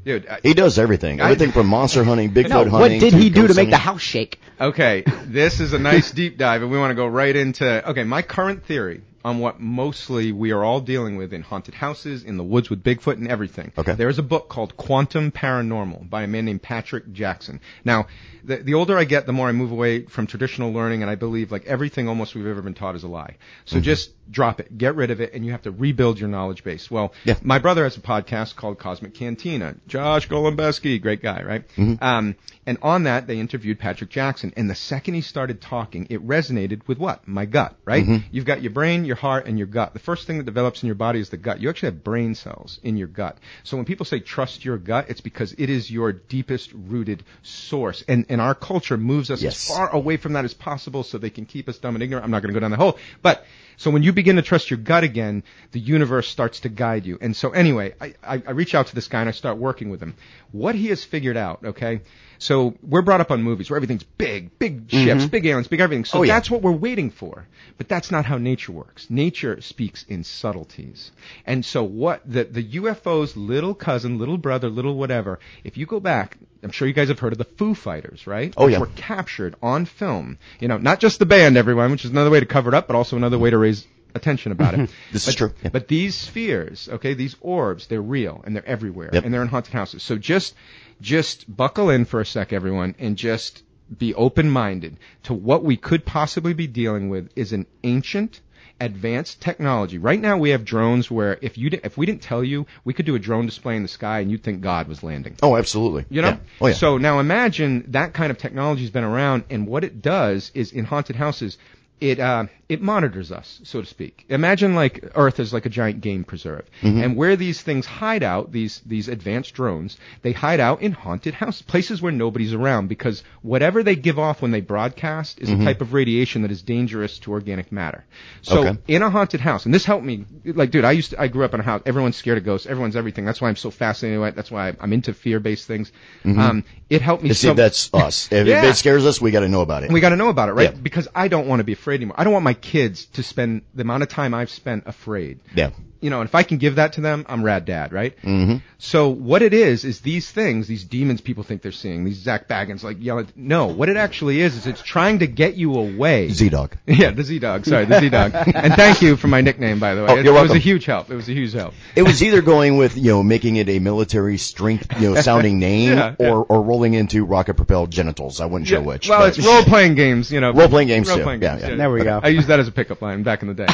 [0.07, 0.27] dude?
[0.27, 2.71] I- He does everything, I- everything from monster hunting, Bigfoot No, hunting.
[2.79, 4.39] what did he do to ghost make the house shake?
[4.59, 7.89] Okay, this is a nice deep dive, and we want to go right into.
[7.89, 12.23] Okay, my current theory on what mostly we are all dealing with in haunted houses,
[12.23, 13.73] in the woods with Bigfoot and everything.
[13.77, 13.93] Okay.
[13.93, 17.59] There is a book called Quantum Paranormal by a man named Patrick Jackson.
[17.83, 18.07] Now,
[18.45, 21.15] the, the older I get, the more I move away from traditional learning, and I
[21.15, 23.35] believe like everything almost we've ever been taught is a lie.
[23.65, 26.63] So just drop it, get rid of it, and you have to rebuild your knowledge
[26.63, 26.89] base.
[26.89, 27.35] Well, Yeah.
[27.43, 29.75] my brother has a podcast called Cosmic Cantina.
[29.87, 31.67] Josh Golombeski, great guy, right?
[31.75, 32.01] Mhm.
[32.01, 32.35] Um,
[32.65, 34.53] and on that, they interviewed Patrick Jackson.
[34.55, 37.27] And the second he started talking, it resonated with what?
[37.27, 38.05] My gut, right?
[38.05, 38.23] Mhm.
[38.31, 39.93] You've got your brain, your heart, and your gut.
[39.93, 41.59] The first thing that develops in your body is the gut.
[41.59, 43.37] You actually have brain cells in your gut.
[43.63, 48.03] So when people say trust your gut, it's because it is your deepest rooted source.
[48.07, 49.69] And, and our culture moves us Yes.
[49.69, 52.23] as far away from that as possible so they can keep us dumb and ignorant.
[52.25, 52.97] I'm not going to go down the hole.
[53.21, 53.45] But
[53.77, 57.19] so when you begin to trust your gut again, the universe starts to guide you.
[57.21, 59.91] And so anyway, I, I, I reach out to this guy and I start working
[59.91, 60.15] with him.
[60.51, 62.01] What he has figured out, okay?
[62.39, 65.27] So we're brought up on movies where everything's big, big ships, mm-hmm.
[65.27, 66.05] big aliens, big everything.
[66.05, 66.33] So Oh, yeah.
[66.33, 67.47] that's what we're waiting for.
[67.77, 69.07] But that's not how nature works.
[69.09, 71.11] Nature speaks in subtleties.
[71.45, 75.99] And so what the, the UFO's little cousin, little brother, little whatever, if you go
[75.99, 78.53] back, I'm sure you guys have heard of the Foo Fighters, right?
[78.57, 78.79] Oh, Which yeah.
[78.79, 80.37] were captured on film.
[80.59, 82.87] You know, not just the band, everyone, which is another way to cover it up,
[82.87, 84.79] but also another way to raise attention about it.
[84.79, 85.13] Mm-hmm.
[85.13, 85.53] This but, is true.
[85.63, 85.69] Yeah.
[85.69, 89.23] But these spheres, okay, these orbs, they're real and they're everywhere Yep.
[89.23, 90.01] and they're in haunted houses.
[90.03, 90.55] So just,
[91.01, 93.63] just buckle in for a sec, everyone, and just
[93.95, 98.41] be open-minded to what we could possibly be dealing with is an ancient,
[98.79, 99.97] advanced technology.
[99.97, 102.93] Right now we have drones where if you, di- if we didn't tell you, we
[102.93, 105.35] could do a drone display in the sky and you'd think God was landing.
[105.41, 106.05] Oh, absolutely.
[106.09, 106.29] You know?
[106.29, 106.39] Yeah.
[106.61, 106.73] Oh, yeah.
[106.73, 110.71] So now imagine that kind of technology has been around, and what it does is
[110.73, 111.57] in haunted houses,
[111.99, 114.25] it uh, it monitors us, so to speak.
[114.29, 118.51] Imagine like Earth is like a giant game preserve, and where these things hide out,
[118.51, 123.23] these these advanced drones, they hide out in haunted houses, places where nobody's around, because
[123.41, 127.19] whatever they give off when they broadcast is a type of radiation that is dangerous
[127.19, 128.05] to organic matter.
[128.41, 128.77] So Okay.
[128.87, 130.25] in a haunted house, and this helped me.
[130.45, 131.81] Like, dude, I used to, I grew up in a house.
[131.85, 132.67] Everyone's scared of ghosts.
[132.67, 133.25] Everyone's everything.
[133.25, 134.19] That's why I'm so fascinated.
[134.19, 134.35] with it.
[134.35, 135.91] That's why I'm into fear-based things.
[136.25, 137.29] Um, it helped me.
[137.29, 138.31] You see, that's us.
[138.31, 138.65] If, Yeah.
[138.65, 139.91] it scares us, we got to know about it.
[139.91, 140.73] we got to know about it, right?
[140.73, 140.79] Yeah.
[140.81, 142.15] Because I don't want to be afraid anymore.
[142.19, 145.39] I don't want my kids to spend the amount of time I've spent afraid.
[145.55, 145.71] yeah.
[146.01, 148.15] You know, and if I can give that to them, I'm rad dad, right?
[148.21, 148.57] Mm-hmm.
[148.77, 152.47] So what it is is these things, these demons people think they're seeing, these Zak
[152.47, 153.27] Bagans like yelling.
[153.35, 156.29] No, what it actually is is it's trying to get you away.
[156.31, 156.75] Z Dog.
[156.87, 157.65] Yeah, the Z Dog.
[157.65, 158.31] Sorry, the Z Dog.
[158.55, 160.07] and thank you for my nickname, by the way.
[160.09, 161.09] Oh, it, you're it was a huge help.
[161.09, 161.73] It was a huge help.
[161.95, 165.59] It was either going with you know making it a military strength you know sounding
[165.59, 166.29] name Yeah, yeah.
[166.31, 168.39] or or rolling into rocket propelled genitals.
[168.41, 169.09] I wasn't sure Yeah, which.
[169.09, 170.51] Well, but- it's role playing games, you know.
[170.53, 171.15] Role-playing games, too.
[171.15, 171.75] Role-playing Yeah, games, yeah.
[171.75, 172.19] There we go.
[172.21, 173.67] I used that as a pickup line back in the day.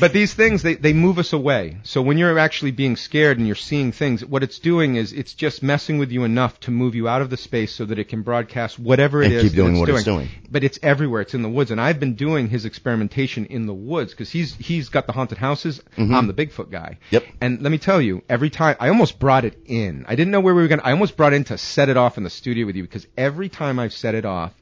[0.00, 1.76] but these things, they, they move us away.
[1.82, 5.34] So when you're actually being scared and you're seeing things, what it's doing is it's
[5.34, 8.08] just messing with you enough to move you out of the space so that it
[8.08, 10.28] can broadcast whatever it And is keep doing that what it's doing.
[10.50, 11.20] But it's everywhere.
[11.20, 11.70] It's in the woods.
[11.70, 15.36] And I've been doing his experimentation in the woods because he's, he's got the haunted
[15.36, 15.82] houses.
[15.98, 16.98] I'm the Bigfoot guy.
[17.02, 17.14] Mm-hmm.
[17.14, 17.24] Yep.
[17.42, 20.06] And let me tell you, every time, I almost brought it in.
[20.08, 22.16] I didn't know where we were going I almost brought in to set it off
[22.16, 24.54] in the studio with you because every time I've set it off,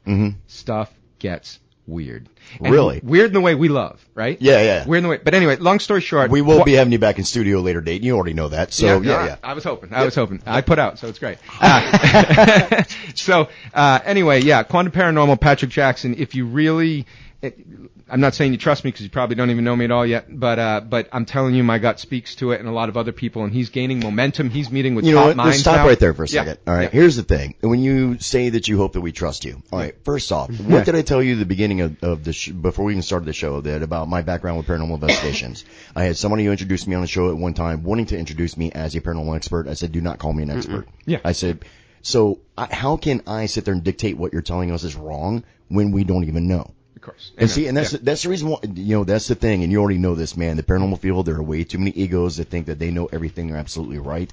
[0.47, 2.29] stuff gets weird.
[2.61, 2.99] And Really?
[3.03, 4.37] Weird in the way we love, right?
[4.41, 4.85] Yeah, yeah.
[4.85, 6.29] Weird in the way, but anyway, long story short.
[6.29, 8.03] we will wha- be having you back in studio later date.
[8.03, 8.73] You already know that.
[8.73, 9.35] So yeah, yeah.
[9.43, 9.93] I was hoping.
[9.93, 10.41] I was hoping.
[10.45, 11.37] I put out, so it's great.
[11.59, 12.83] Uh,
[13.15, 16.15] so uh, anyway, yeah, Quantum Paranormal, Patrick Jackson.
[16.17, 17.05] If you really,
[17.39, 17.59] it,
[18.09, 20.05] I'm not saying you trust me because you probably don't even know me at all
[20.05, 22.89] yet, but uh, but I'm telling you, my gut speaks to it, and a lot
[22.89, 24.49] of other people, and he's gaining momentum.
[24.49, 25.35] He's meeting with You know top what?
[25.37, 25.87] minds Let's stop now.
[25.87, 26.43] right there for a Yeah.
[26.45, 26.57] second.
[26.65, 26.83] All right.
[26.83, 26.89] Yeah.
[26.89, 27.53] Here's the thing.
[27.61, 29.93] When you say that you hope that we trust you, all right.
[30.03, 32.85] First off, what did I tell you at the beginning of, of the sh- before
[32.85, 35.63] we even started the show that about my background with paranormal investigations?
[35.95, 38.57] I had somebody who introduced me on the show at one time, wanting to introduce
[38.57, 39.67] me as a paranormal expert.
[39.67, 41.19] I said, "Do not call me an expert." Yeah.
[41.23, 41.65] I said,
[42.01, 45.43] "So I, how can I sit there and dictate what you're telling us is wrong
[45.67, 46.71] when we don't even know?"
[47.07, 47.31] Of course.
[47.37, 47.99] And see, and that's Yeah.
[48.03, 50.57] that's the reason why you know that's the thing, and you already know this, man.
[50.57, 53.47] The paranormal field, there are way too many egos that think that they know everything.
[53.47, 54.31] They're absolutely right.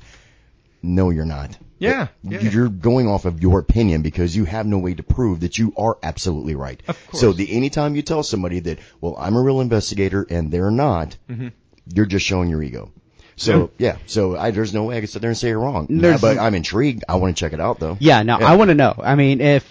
[0.83, 1.57] No, you're not.
[1.79, 2.51] Yeah, yeah, yeah.
[2.51, 5.73] You're going off of your opinion because you have no way to prove that you
[5.77, 6.81] are absolutely right.
[6.87, 7.21] Of course.
[7.21, 11.17] So the anytime you tell somebody that, well, I'm a real investigator and they're not,
[11.31, 11.49] Mm-hmm.
[11.95, 12.91] you're just showing your ego.
[13.37, 15.87] So yeah, so I, there's no way I can sit there and say you're wrong.
[15.91, 17.03] There's- but I'm intrigued.
[17.09, 17.97] I want to check it out though.
[17.99, 18.47] Yeah, no, Yeah.
[18.47, 18.95] I want to know.
[18.97, 19.65] I mean, if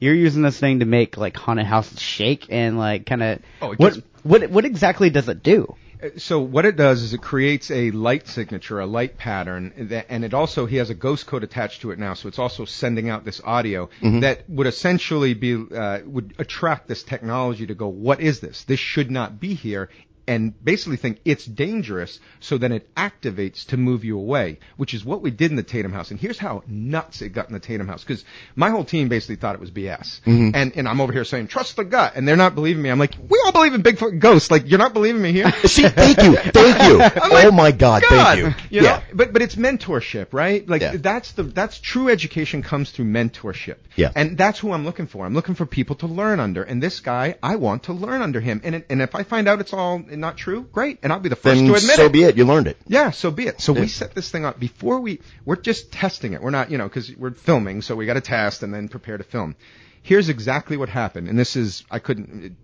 [0.00, 3.68] you're using this thing to make like haunted houses shake and like kind of Oh,
[3.68, 5.74] what gets- what what exactly does it do?
[6.18, 10.22] So what it does is it creates a light signature, a light pattern, that, and
[10.22, 13.08] it also he has a ghost code attached to it now, so it's also sending
[13.08, 13.88] out this audio
[14.20, 18.64] that would essentially be uh, would attract this technology to go, what is this?
[18.64, 19.88] This should not be here.
[20.26, 25.04] And basically think it's dangerous, so then it activates to move you away, which is
[25.04, 26.10] what we did in the Tatum house.
[26.10, 28.24] And here's how nuts it got in the Tatum house, because
[28.56, 30.20] my whole team basically thought it was BS.
[30.22, 30.50] Mm-hmm.
[30.54, 32.90] And and I'm over here saying trust the gut, and they're not believing me.
[32.90, 34.50] I'm like, we all believe in Bigfoot and ghosts.
[34.50, 35.50] Like you're not believing me here.
[35.64, 37.00] See, thank you, thank you.
[37.22, 38.54] oh my God, thank you.
[38.70, 38.88] You know?
[38.88, 39.02] yeah.
[39.12, 40.66] But but it's mentorship, right?
[40.68, 40.96] Like Yeah.
[40.96, 43.76] that's the that's true education comes through mentorship.
[43.96, 44.10] Yeah.
[44.14, 45.26] And that's who I'm looking for.
[45.26, 46.62] I'm looking for people to learn under.
[46.62, 48.60] And this guy, I want to learn under him.
[48.64, 50.98] And and if I find out it's all not true, great.
[51.02, 52.06] And I'll be the first Then to admit so it.
[52.06, 52.36] So be it.
[52.36, 52.76] You learned it.
[52.86, 53.60] Yeah, so be it.
[53.60, 53.82] So Yeah.
[53.82, 56.42] we set this thing up before we, we're just testing it.
[56.42, 59.24] We're not, you know, cause we're filming, so we gotta test and then prepare to
[59.24, 59.56] film.
[60.02, 61.28] Here's exactly what happened.
[61.28, 62.56] And this is, I couldn't,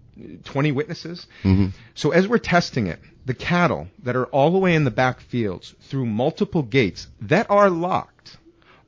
[0.44, 1.26] 20 witnesses.
[1.44, 1.68] Mm-hmm.
[1.94, 5.20] So as we're testing it, the cattle that are all the way in the back
[5.20, 8.36] fields through multiple gates that are locked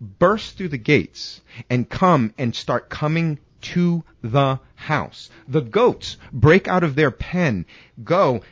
[0.00, 5.30] burst through the gates and come and start coming to the house.
[5.48, 7.66] The goats break out of their pen,
[8.02, 8.42] go,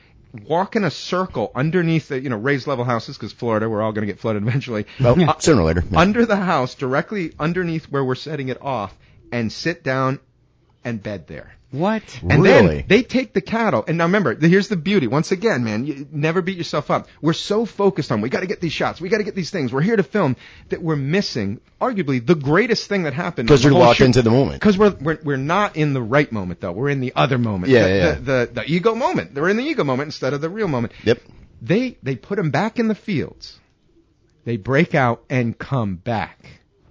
[0.46, 3.92] walk in a circle underneath the, you know, raised level houses, because Florida, we're all
[3.92, 4.86] going to get flooded eventually.
[5.00, 5.84] Well, Uh, sooner or later.
[5.90, 5.98] Yeah.
[6.00, 8.96] Under the house, directly underneath where we're setting it off,
[9.32, 10.20] and sit down
[10.84, 11.52] and bed there.
[11.70, 12.02] What?
[12.28, 12.78] And Really?
[12.78, 13.84] then they take the cattle.
[13.86, 15.06] And now remember, here's the beauty.
[15.06, 17.06] Once again, man, you never beat yourself up.
[17.22, 19.80] We're so focused on, we gotta get these shots, we gotta get these things, we're
[19.82, 20.34] here to film,
[20.70, 23.46] that we're missing, arguably, the greatest thing that happened.
[23.46, 24.06] Because the you're locked shoot.
[24.06, 24.60] into the moment.
[24.60, 26.72] Cause we're, we're, we're not in the right moment though.
[26.72, 27.70] We're in the other moment.
[27.70, 28.14] Yeah, the, yeah.
[28.14, 29.34] The, the, the ego moment.
[29.34, 30.92] They're in the ego moment instead of the real moment.
[31.04, 31.20] Yep.
[31.62, 33.58] They, they put them back in the fields.
[34.44, 36.44] They break out and come back.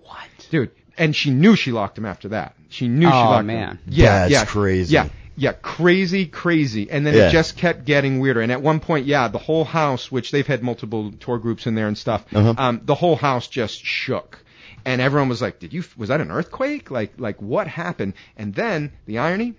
[0.04, 0.30] What?
[0.52, 2.56] Dude, and she knew she locked him after that.
[2.70, 3.70] She knew she Oh, locked man.
[3.72, 3.80] him.
[3.88, 4.94] Yeah, That's yeah, crazy.
[4.94, 6.90] Yeah, yeah, crazy, crazy.
[6.92, 7.28] And then Yeah.
[7.28, 8.42] it just kept getting weirder.
[8.42, 11.76] And at one point, yeah, the whole house, which they've had multiple tour groups in
[11.76, 12.54] there and stuff, Uh-huh.
[12.58, 14.44] um, the whole house just shook.
[14.86, 15.84] And everyone was like, "Did you?
[15.98, 16.90] Was that an earthquake?
[16.90, 19.56] Like, like what happened?" And then the irony,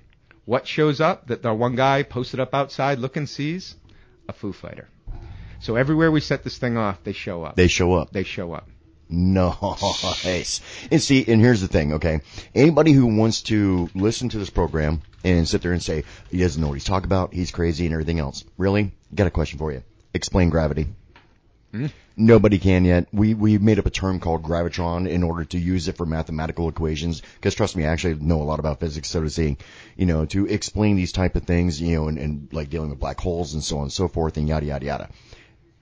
[0.46, 3.76] What shows up that the one guy posted up outside looking sees?
[4.28, 4.88] A Foo Fighter.
[5.60, 7.54] So everywhere we set this thing off, they show up.
[7.54, 8.10] They show up.
[8.10, 8.66] They show up.
[9.10, 10.60] Nice.
[10.90, 12.20] And see, and here's the thing, okay?
[12.54, 16.60] Anybody who wants to listen to this program and sit there and say, he doesn't
[16.60, 18.44] know what he's talking about, he's crazy and everything else.
[18.56, 18.92] Really?
[19.14, 19.82] Got a question for you.
[20.14, 20.86] Explain gravity.
[21.72, 21.86] Hmm?
[22.16, 23.08] Nobody can yet.
[23.12, 26.68] We, we made up a term called gravitron in order to use it for mathematical
[26.68, 27.22] equations.
[27.40, 29.56] Cause trust me, I actually know a lot about physics, so to say,
[29.96, 33.00] you know, to explain these type of things, you know, and, and like dealing with
[33.00, 35.08] black holes and so on and so forth and yada, yada, yada.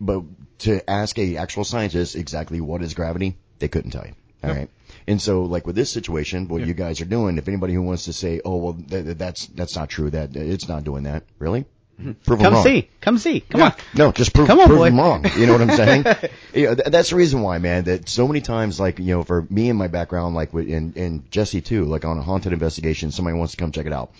[0.01, 0.23] But
[0.61, 4.15] to ask a actual scientist exactly what is gravity, they couldn't tell you.
[4.43, 4.71] All right.
[5.07, 8.05] And so, like with this situation, what you guys are doing, if anybody who wants
[8.05, 10.11] to say, "Oh, well, th- th- that's that's not true.
[10.11, 11.63] That it's not doing that," really,
[11.99, 12.13] mm-hmm.
[12.13, 12.91] prove them Come see.
[13.01, 13.41] Come see.
[13.41, 13.73] Come on.
[13.95, 14.91] No, just prove, Come on, prove boy.
[14.91, 15.27] them wrong.
[15.37, 16.05] You know what I'm saying?
[16.55, 17.85] you know, th- that's the reason why, man.
[17.85, 21.31] That so many times, like you know, for me and my background, like and and
[21.31, 24.13] Jesse too, like on a haunted investigation, somebody wants to come check it out.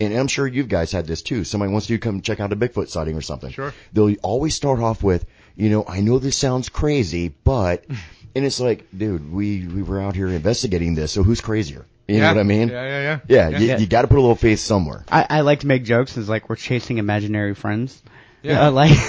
[0.00, 1.44] And I'm sure you guys had this too.
[1.44, 3.50] Somebody wants you to come check out a Bigfoot sighting or something.
[3.52, 3.72] Sure.
[3.92, 5.24] They'll always start off with,
[5.56, 7.84] you know, I know this sounds crazy, but,
[8.34, 11.86] and it's like, dude, we we were out here investigating this, so who's crazier?
[12.08, 12.68] You know what I mean?
[12.68, 13.20] Yeah, yeah, yeah.
[13.28, 13.58] Yeah, Yeah.
[13.58, 13.78] you, Yeah.
[13.78, 15.04] you got to put a little faith somewhere.
[15.10, 16.16] I, I like to make jokes.
[16.18, 18.02] It's like we're chasing imaginary friends.
[18.42, 18.66] Yeah.
[18.66, 18.90] Uh, like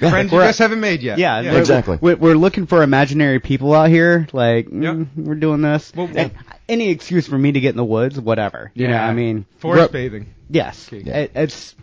[0.00, 1.18] Friends you we're- just haven't made yet.
[1.18, 1.50] Yeah, yeah.
[1.50, 1.96] we're- Exactly.
[2.00, 4.26] We're, we're looking for imaginary people out here.
[4.32, 5.92] Like, mm, we're doing this.
[5.94, 6.32] Well, And
[6.68, 8.70] any excuse for me to get in the woods, whatever.
[8.74, 9.06] You know, Yeah.
[9.06, 10.34] I mean, Forest grew- bathing.
[10.50, 11.16] Yes, Yeah.
[11.18, 11.74] It, it's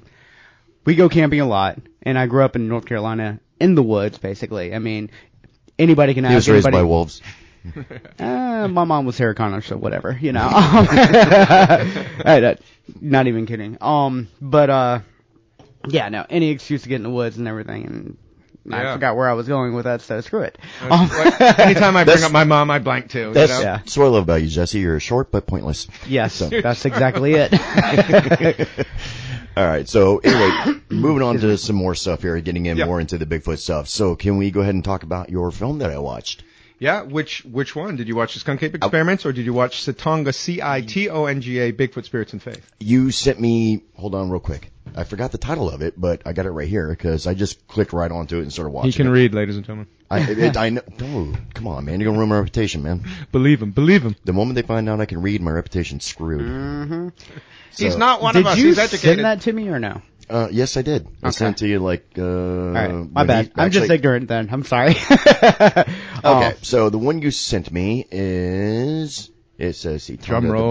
[0.86, 4.17] we go camping a lot, and I grew up in North Carolina in the woods,
[4.17, 4.74] basically.
[4.74, 5.12] I mean,
[5.78, 6.84] anybody can He was ask raised anybody.
[6.84, 7.22] by wolves.
[8.20, 10.41] Uh, my mom was Sarah Connor, so whatever, you know.
[10.52, 12.58] I- I-
[13.00, 13.78] not even kidding.
[13.82, 15.00] Um, but uh,
[15.88, 18.17] yeah, no, any excuse to get in the woods and everything, and
[18.69, 20.58] I forgot where I was going with that, so screw it.
[20.82, 23.30] That's Um, what- anytime I bring up my mom, I blank too.
[23.30, 23.62] you That's, know?
[23.62, 23.78] Yeah.
[23.78, 24.80] that's what I love about you, Jesse.
[24.80, 25.88] You're short but pointless.
[26.08, 27.54] yes, So- that's exactly it.
[29.58, 29.88] All right.
[29.89, 32.86] So anyway, moving on to some more stuff here, getting in Yeah.
[32.86, 33.89] more into the Bigfoot stuff.
[33.89, 36.43] So can we go ahead and talk about your film that I watched?
[36.82, 38.34] Yeah, which which one did you watch?
[38.34, 41.60] The Skunk Ape Experiments, or did you watch Citonga C I T O N G
[41.60, 42.72] A Bigfoot Spirits and Faith?
[42.80, 43.84] You sent me.
[43.94, 44.72] Hold on, real quick.
[44.96, 47.67] I forgot the title of it, but I got it right here because I just
[47.67, 48.91] clicked right onto it and started watching.
[48.91, 49.12] He can it.
[49.12, 49.89] read, ladies and gentlemen.
[50.10, 50.82] I, it, I know.
[51.00, 52.00] No, come on, man.
[52.00, 53.06] You're gonna ruin my reputation, man.
[53.32, 54.15] Believe him, believe him.
[54.26, 56.41] The moment they find out I can read, my reputation's screwed.
[56.41, 57.08] Mm-hmm.
[57.78, 58.58] He's not one Did of us.
[58.58, 59.17] you He's educated.
[59.17, 60.02] send that to me or no?
[60.32, 61.08] Uh, yes, I did.
[61.22, 61.32] I Okay.
[61.36, 62.06] sent to you like.
[62.17, 63.52] Uh, right, my bad.
[63.56, 64.48] I'm just ignorant then.
[64.50, 64.96] I'm sorry.
[64.96, 65.86] Okay,
[66.24, 70.63] Um, so the one you sent me is it says see Drum Tonga at the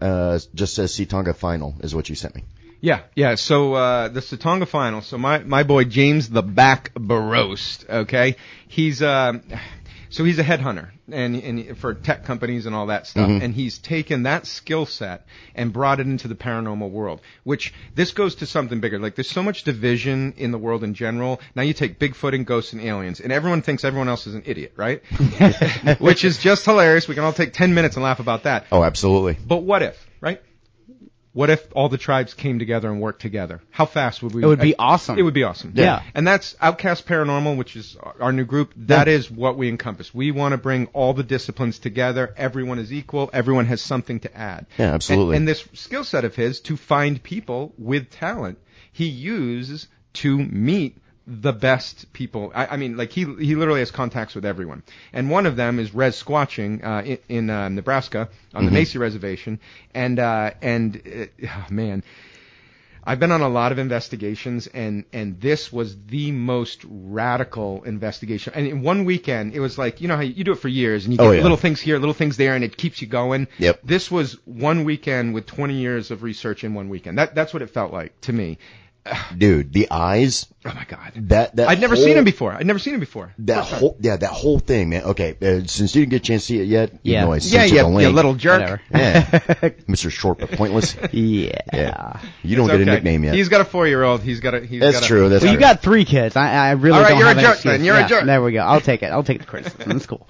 [0.00, 2.44] Uh, just says see final is what you sent me.
[2.80, 3.36] Yeah, yeah.
[3.36, 5.02] So uh, the Citonga final.
[5.02, 7.86] So my my boy James the Back Barost.
[7.88, 9.34] Okay, he's uh,
[10.12, 13.28] so he's a headhunter and and for tech companies and all that stuff.
[13.28, 13.44] Mm-hmm.
[13.44, 17.20] And he's taken that skill set and brought it into the paranormal world.
[17.44, 18.98] Which this goes to something bigger.
[18.98, 21.40] Like there's so much division in the world in general.
[21.54, 24.42] Now you take Bigfoot and ghosts and aliens, and everyone thinks everyone else is an
[24.46, 25.02] idiot, right?
[25.98, 27.08] Which is just hilarious.
[27.08, 28.66] We can all take ten minutes and laugh about that.
[28.70, 29.38] Oh, absolutely.
[29.44, 30.40] But what if, right?
[31.34, 33.62] What if all the tribes came together and worked together?
[33.70, 34.42] How fast would we?
[34.42, 35.18] It would be awesome.
[35.18, 35.72] It would be awesome.
[35.74, 36.02] Yeah.
[36.14, 38.74] And that's Outcast Paranormal, which is our- new group.
[38.76, 40.14] That is what we encompass.
[40.14, 42.34] We want to bring all the disciplines together.
[42.36, 43.30] Everyone is equal.
[43.32, 44.66] Everyone has something to add.
[44.78, 45.36] Yeah, absolutely.
[45.36, 48.58] And, and this skill set of his to find people with talent,
[48.92, 52.52] he uses to meet the best people.
[52.54, 54.82] I, I mean, like he he literally has contacts with everyone,
[55.12, 58.98] and one of them is Res Squatching uh, in, in uh, Nebraska on the Macy
[58.98, 59.60] Reservation,
[59.94, 62.02] and uh, and uh, oh, man.
[63.04, 68.52] I've been on a lot of investigations, and and this was the most radical investigation.
[68.54, 70.68] And in one weekend, it was like you know how you, you do it for
[70.68, 71.42] years, and you get Oh, yeah.
[71.42, 73.48] little things here, little things there, and it keeps you going.
[73.58, 73.80] Yep.
[73.82, 77.18] This was one weekend with 20 years of research in one weekend.
[77.18, 78.58] That that's what it felt like to me.
[79.36, 80.46] Dude, the eyes.
[80.64, 81.12] Oh my god.
[81.28, 82.52] That that I'd never whole- seen him before.
[82.52, 83.32] I'd never seen him before.
[83.40, 85.02] That First whole yeah, that whole thing, man.
[85.02, 87.20] Okay, uh, since you didn't get a chance to see it yet, Yeah.
[87.22, 88.14] you know I yeah, you yeah, the you link.
[88.14, 88.60] little jerk.
[88.60, 88.80] Whatever.
[88.92, 89.24] Yeah,
[89.88, 90.08] Mr.
[90.10, 90.94] Short but pointless.
[91.12, 91.58] Yeah.
[91.72, 93.34] Yeah, you don't It's get a nickname yet.
[93.34, 94.22] He's got a four-year-old.
[94.22, 94.60] He's got a.
[94.60, 95.28] He's That's got a, true.
[95.28, 96.36] That's Well, you got three kids.
[96.36, 97.84] I, I really All right, don't you're a have an jerk then.
[97.84, 98.24] You're a jerk.
[98.24, 98.60] There we go.
[98.60, 99.06] I'll take it.
[99.06, 99.90] I'll take the criticism.
[99.92, 100.28] That's cool.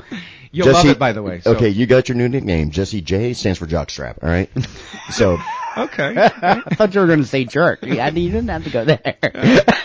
[0.53, 1.41] You'll Jesse, love it, by the way.
[1.41, 1.55] So.
[1.57, 2.71] Okay, you got your new nickname.
[2.71, 4.23] Jesse J stands for jockstrap.
[4.23, 4.51] All right.
[5.11, 5.39] so
[5.77, 6.15] Okay.
[6.19, 7.81] I thought you were going to say jerk.
[7.83, 9.17] Yeah, you didn't have to go there.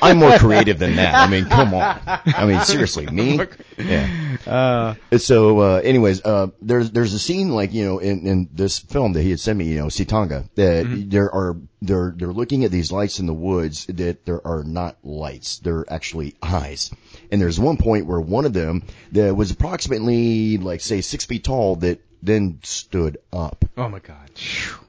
[0.01, 1.15] I'm more creative than that.
[1.15, 1.99] I mean, come on.
[2.06, 3.39] I mean, seriously, me.
[3.77, 4.38] Yeah.
[4.45, 8.80] Uh, So, uh, anyways, uh, there's there's a scene like you know in, in this
[8.80, 11.10] film that he had sent me, you know, Citonga, that Mm-hmm.
[11.10, 14.97] there are they're they're looking at these lights in the woods that there are not
[15.03, 16.91] lights, they're actually eyes.
[17.31, 21.43] And there's one point where one of them that was approximately like say six feet
[21.43, 24.29] tall that then stood up Oh my God.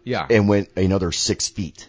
[0.04, 0.26] Yeah.
[0.30, 1.88] and went another six feet.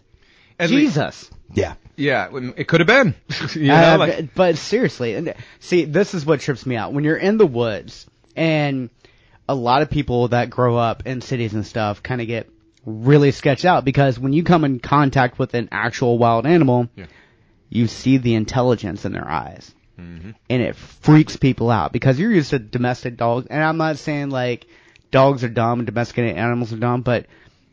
[0.59, 1.29] At least- Jesus.
[1.53, 1.75] Yeah.
[1.95, 2.29] yeah.
[2.57, 3.15] It could have been.
[3.55, 6.93] you know, Uh, like, but, but seriously, and see, this is what trips me out.
[6.93, 8.89] When you're in the woods, and
[9.47, 12.49] a lot of people that grow up in cities and stuff kind of get
[12.85, 17.05] really sketched out because when you come in contact with an actual wild animal, Yeah.
[17.69, 19.73] you see the intelligence in their eyes.
[19.99, 20.31] Mm-hmm.
[20.49, 24.29] And it freaks people out because you're used to domestic dogs, and I'm not saying
[24.29, 24.65] like
[25.11, 27.25] dogs are dumb and domesticated animals are dumb, but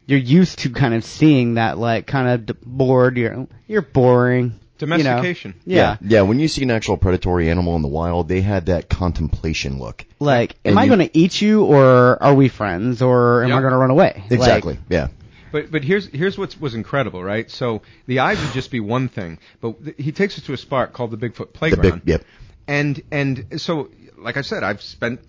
[0.07, 4.59] you're used to kind of seeing that like kind of bored, you're you're boring.
[4.81, 4.97] you know.
[4.99, 5.55] Domestication.
[5.65, 5.97] Yeah.
[6.01, 6.23] Yeah.
[6.23, 10.05] When you see an actual predatory animal in the wild, they had that contemplation look.
[10.21, 13.53] Like, am And I you- going to eat you, or are we friends, or am
[13.53, 14.23] I going to run away?
[14.29, 14.79] Like, Exactly.
[14.89, 15.09] yeah.
[15.57, 17.51] But but here's here's what was incredible, right?
[17.51, 20.57] So the eyes would just be one thing, but th- he takes us to a
[20.59, 22.05] spot called the Bigfoot The Playground.
[22.05, 22.25] big, yep.
[22.69, 23.89] And and so
[24.19, 25.21] like I said, I've spent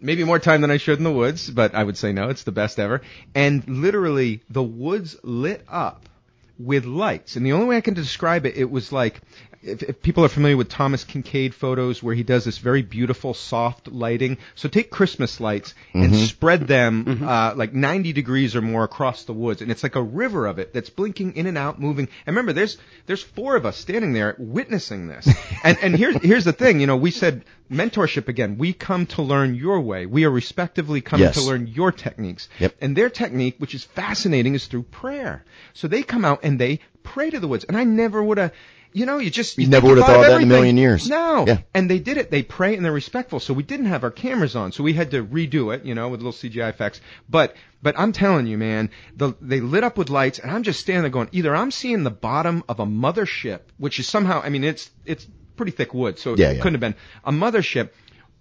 [0.00, 2.44] maybe more time than I should in the woods, but I would say no, it's
[2.44, 3.00] the best ever.
[3.34, 6.08] And literally the woods lit up
[6.56, 7.34] with lights.
[7.34, 9.20] And the only way I can describe it, it was like
[9.64, 13.34] if, if people are familiar with Thomas Kinkade photos where he does this very beautiful
[13.34, 14.38] soft lighting.
[14.54, 19.32] So take Christmas lights and spread them uh, like 90 degrees or more across the
[19.32, 22.08] woods, and it's like a river of it that's blinking in and out, moving.
[22.26, 25.28] And remember, there's there's four of us standing there witnessing this.
[25.64, 28.58] and and here's here's the thing, you know, we said mentorship again.
[28.58, 30.04] We come to learn your way.
[30.06, 31.36] We are respectively coming Yes.
[31.36, 32.48] to learn your techniques.
[32.60, 32.74] Yep.
[32.82, 35.44] And their technique, which is fascinating, is through prayer.
[35.72, 37.64] So they come out and they pray to the woods.
[37.64, 38.52] And I never would have,
[38.94, 40.46] you know, you just You think never would have thought thought of that in a
[40.46, 41.08] million years.
[41.08, 41.44] No.
[41.46, 41.58] Yeah.
[41.74, 42.30] And they did it.
[42.30, 43.40] They pray and they're respectful.
[43.40, 44.70] So we didn't have our cameras on.
[44.70, 47.00] So we had to redo it, you know, with little CGI effects.
[47.28, 50.80] But but I'm telling you, man, the, they lit up with lights, and I'm just
[50.80, 54.48] standing there going, either I'm seeing the bottom of a mothership, which is somehow, I
[54.48, 55.26] mean, it's it's
[55.56, 56.62] pretty thick wood, so Yeah, it yeah.
[56.62, 57.90] couldn't have been a mothership,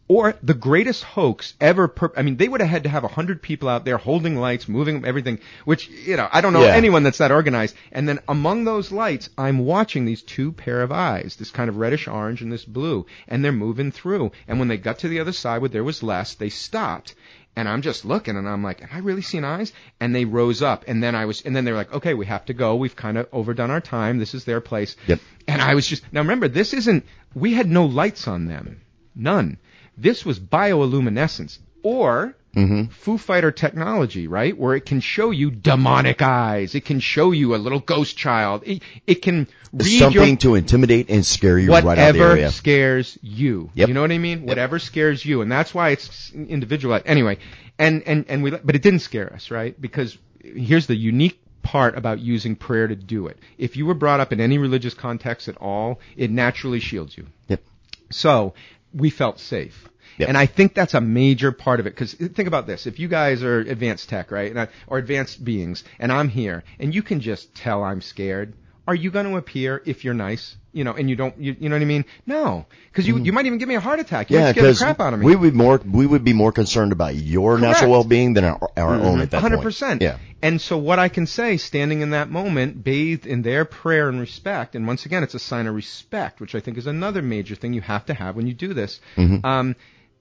[0.08, 1.88] or the greatest hoax ever.
[1.88, 4.36] Per- I mean, they would have had to have a hundred people out there holding
[4.36, 6.76] lights, moving everything, which you know, I don't know Yeah.
[6.76, 7.76] anyone that's that organized.
[7.92, 11.78] And then among those lights, I'm watching these two pair of eyes, this kind of
[11.78, 14.32] reddish orange and this blue, and they're moving through.
[14.48, 17.16] And when they got to the other side where there was less, they stopped.
[17.56, 20.64] And I'm just looking, and I'm like, "Am I really seeing eyes?" And they rose
[20.64, 22.76] up, and then I was, and then they were like, "Okay, we have to go.
[22.76, 24.18] We've kind of overdone our time.
[24.18, 25.20] This is their place." Yep.
[25.48, 27.06] And I was just now remember, this isn't.
[27.36, 28.82] We had no lights on them,
[29.16, 29.58] none.
[29.98, 32.92] This was bioluminescence or Mm-hmm.
[32.92, 34.56] Foo Fighter technology, right?
[34.56, 36.76] Where it can show you demonic eyes.
[36.76, 38.62] It can show you a little ghost child.
[38.64, 42.20] It, it can read Something your, to intimidate and scare you right out of the
[42.22, 43.72] whatever scares you.
[43.74, 43.88] Yep.
[43.88, 44.46] You know what I mean?
[44.46, 47.08] Whatever scares you, and that's why it's individualized.
[47.08, 47.40] Anyway,
[47.80, 49.80] and and and we, but it didn't scare us, right?
[49.80, 53.40] Because here's the unique part about using prayer to do it.
[53.58, 57.26] If you were brought up in any religious context at all, it naturally shields you.
[57.48, 57.64] Yep.
[58.12, 58.54] So
[58.94, 59.90] we felt safe.
[60.18, 60.30] Yep.
[60.30, 61.96] And I think that's a major part of it.
[61.96, 65.44] Because think about this: if you guys are advanced tech, right, and I, or advanced
[65.44, 68.54] beings, and I'm here, and you can just tell I'm scared,
[68.88, 70.56] are you going to appear if you're nice?
[70.74, 72.04] You know, and you don't, you, you know what I mean?
[72.26, 74.32] No, because you you might even give me a heart attack.
[74.32, 74.40] You Mm.
[74.40, 75.26] Yeah, might scare the because crap out of me.
[75.28, 77.62] we would more we would be more concerned about your Correct.
[77.74, 79.66] natural well-being than our, our own at that hundred point.
[79.66, 80.02] percent.
[80.02, 80.18] Yeah.
[80.42, 84.20] And so what I can say, standing in that moment, bathed in their prayer and
[84.20, 87.54] respect, and once again, it's a sign of respect, which I think is another major
[87.56, 89.00] thing you have to have when you do this.
[89.16, 89.46] Mm-hmm.
[89.46, 89.76] Um,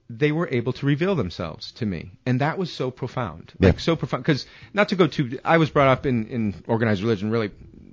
[0.09, 3.79] they were able to reveal themselves to me, and that was so profound, like Yeah.
[3.79, 4.23] so profound.
[4.23, 7.49] Because not to go too, I was brought up in in organized religion really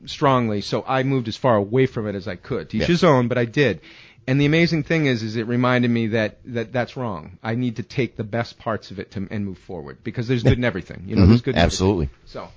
[0.07, 2.71] strongly, so I moved as far away from it as I could.
[2.71, 2.87] To each Yeah.
[2.87, 3.81] his own, but I did.
[4.27, 7.39] And the amazing thing is, is it reminded me that, that that's wrong.
[7.43, 10.43] I need to take the best parts of it to, and move forward because there's
[10.43, 11.05] good in everything.
[11.07, 11.55] You know, there's good.
[11.55, 11.67] In Mm-hmm.
[11.67, 12.11] Absolutely.
[12.27, 12.49] So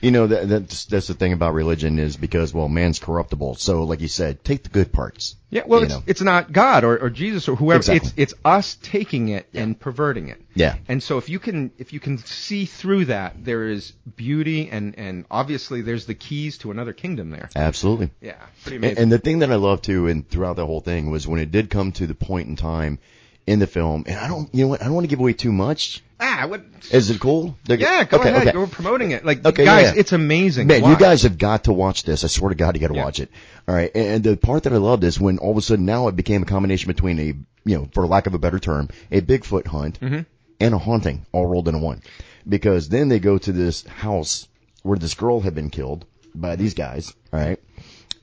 [0.00, 3.54] You know that that's that's the thing about religion is because well man's corruptible.
[3.56, 5.36] So like you said, take the good parts.
[5.50, 6.02] yeah, well, it's know.
[6.06, 7.78] it's not God or, or Jesus or whoever.
[7.78, 8.08] Exactly.
[8.08, 10.40] It's it's us taking it and perverting it.
[10.54, 10.76] Yeah.
[10.88, 14.98] And so if you can if you can see through that, there is beauty and
[14.98, 17.48] and obviously there's the keys to another kingdom there.
[17.56, 18.10] Absolutely.
[18.20, 19.02] Yeah, pretty And, amazing.
[19.04, 21.50] and the thing that I love too, and throughout the whole thing, was when it
[21.50, 22.98] did come to the point in time
[23.46, 25.32] in the film, and I don't, you know what, I don't want to give away
[25.32, 26.02] too much.
[26.18, 26.62] ah, what?
[26.90, 27.56] Is it cool?
[27.64, 28.48] They're- Yeah, go okay, ahead.
[28.48, 28.56] okay.
[28.58, 29.24] We're promoting it.
[29.24, 30.00] Like, Okay, guys, yeah.
[30.00, 30.66] it's amazing.
[30.66, 32.24] Man, you guys have got to watch this.
[32.24, 33.04] I swear to God, you got to Yeah.
[33.04, 33.30] watch it.
[33.68, 33.90] All right.
[33.94, 36.16] And, and the part that I loved is when all of a sudden now it
[36.16, 37.26] became a combination between a,
[37.64, 40.20] you know, for lack of a better term, a Bigfoot hunt Mm-hmm.
[40.60, 42.02] and a haunting all rolled into one.
[42.48, 44.48] Because then they go to this house
[44.82, 46.04] where this girl had been killed
[46.34, 47.12] by these guys.
[47.32, 47.60] All right.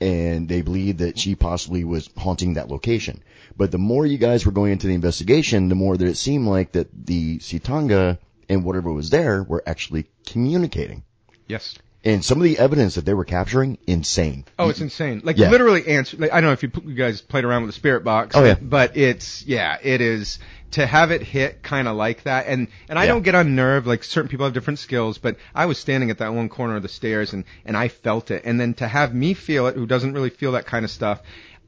[0.00, 3.22] And they believe that she possibly was haunting that location.
[3.56, 6.46] But the more you guys were going into the investigation, the more that it seemed
[6.48, 11.04] like that the Citonga and whatever was there were actually communicating.
[11.46, 11.76] Yes.
[12.06, 14.44] And some of the evidence that they were capturing, insane.
[14.58, 15.22] Oh, it's insane.
[15.24, 15.50] Like Yeah.
[15.50, 16.18] literally answer.
[16.18, 18.36] Like, I don't know if you, you guys played around with the spirit box.
[18.36, 18.56] Oh, yeah.
[18.60, 20.38] But it's yeah, it is
[20.72, 22.46] to have it hit kind of like that.
[22.46, 23.12] And and I Yeah.
[23.12, 23.86] don't get unnerved.
[23.86, 26.82] Like certain people have different skills, but I was standing at that one corner of
[26.82, 28.42] the stairs and and I felt it.
[28.44, 31.22] And then to have me feel it, who doesn't really feel that kind of stuff.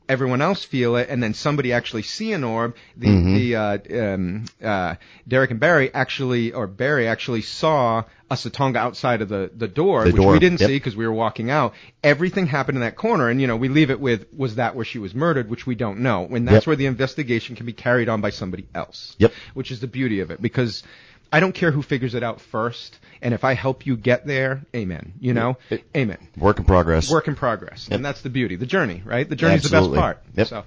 [0.08, 2.76] Everyone else feel it, and then somebody actually see an orb.
[2.96, 3.34] The Mm-hmm.
[3.34, 4.94] the uh, um, uh,
[5.26, 10.04] Derek and Barry actually, or Barry actually saw a Citonga outside of the the door,
[10.04, 10.68] The which door, we didn't yep.
[10.68, 11.74] see because we were walking out.
[12.04, 14.84] Everything happened in that corner, and you know we leave it with was that where
[14.84, 16.66] she was murdered, which we don't know, and that's Yep.
[16.68, 19.16] where the investigation can be carried on by somebody else.
[19.18, 19.32] Yep.
[19.54, 20.82] Which is the beauty of it because
[21.32, 24.62] I don't care who figures it out first, and if I help you get there,
[24.74, 25.14] amen.
[25.20, 26.18] You know, It- amen.
[26.36, 27.10] Work in progress.
[27.10, 27.96] Work in progress, Yep.
[27.96, 29.28] and that's the beauty, the journey, right?
[29.28, 29.88] The journey's Absolutely.
[29.90, 30.22] the best part.
[30.36, 30.46] Yep.
[30.48, 30.64] So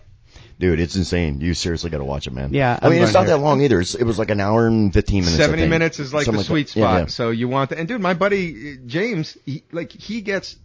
[0.59, 1.39] Dude, it's insane.
[1.39, 2.53] You seriously got to watch it, man.
[2.53, 3.27] Yeah, I mean, I'm it's not to.
[3.29, 3.79] that long either.
[3.79, 5.35] It's, it was like an hour and 15 minutes.
[5.39, 5.69] I Seventy think.
[5.71, 6.71] minutes is like Something the sweet that.
[6.71, 6.99] Spot.
[6.99, 7.05] yeah.
[7.07, 10.59] So you want that, and dude, my buddy uh, James, he, like he gets f-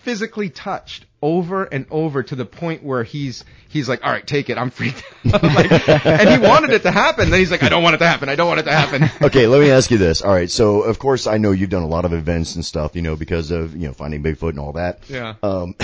[0.00, 4.50] physically touched over and over to the point where he's he's like, all right, take
[4.50, 5.02] it, I'm freaked
[5.32, 5.42] out.
[5.42, 7.30] like, and he wanted it to happen.
[7.30, 8.28] Then he's like, I don't want it to happen.
[8.28, 9.10] I don't want it to happen.
[9.24, 10.22] Okay, let me ask you this.
[10.22, 12.94] All right, so of course I know you've done a lot of events and stuff,
[12.94, 15.00] you know, because of you know finding Bigfoot and all that.
[15.08, 15.34] Yeah.
[15.42, 15.74] Um,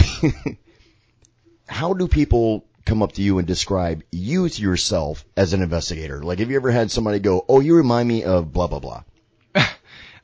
[1.67, 6.23] how do people come up to you and describe you to yourself as an investigator?
[6.23, 9.05] Like, have you ever had somebody go, "Oh, you remind me of blah blah blah"?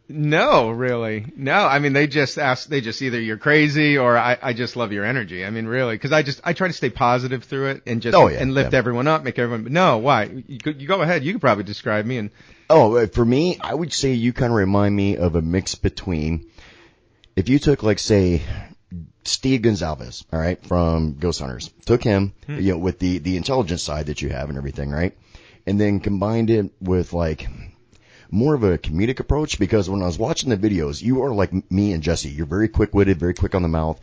[0.08, 1.26] No, really.
[1.36, 2.68] No, I mean they just ask.
[2.68, 5.44] They just either you're crazy or I, I just love your energy.
[5.44, 8.16] I mean, really, because I just I try to stay positive through it and just
[8.16, 8.78] Oh, yeah, and lift yeah.
[8.78, 9.72] everyone up, make everyone.
[9.72, 10.24] No, why?
[10.46, 11.24] You, go- you go ahead.
[11.24, 12.30] You could probably describe me and
[12.70, 15.74] Oh, uh, for me, I would say you kind of remind me of a mix
[15.74, 16.46] between
[17.34, 18.42] if you took like say
[19.24, 23.82] Steve Gonzales, all right, from Ghost Hunters, took him, you know, with the the intelligence
[23.82, 25.16] side that you have and everything, right,
[25.66, 27.48] and then combined it with like
[28.30, 31.52] more of a comedic approach because when I was watching the videos, you are like
[31.70, 32.28] me and Jesse.
[32.28, 34.00] You're very quick witted, very quick on the mouth.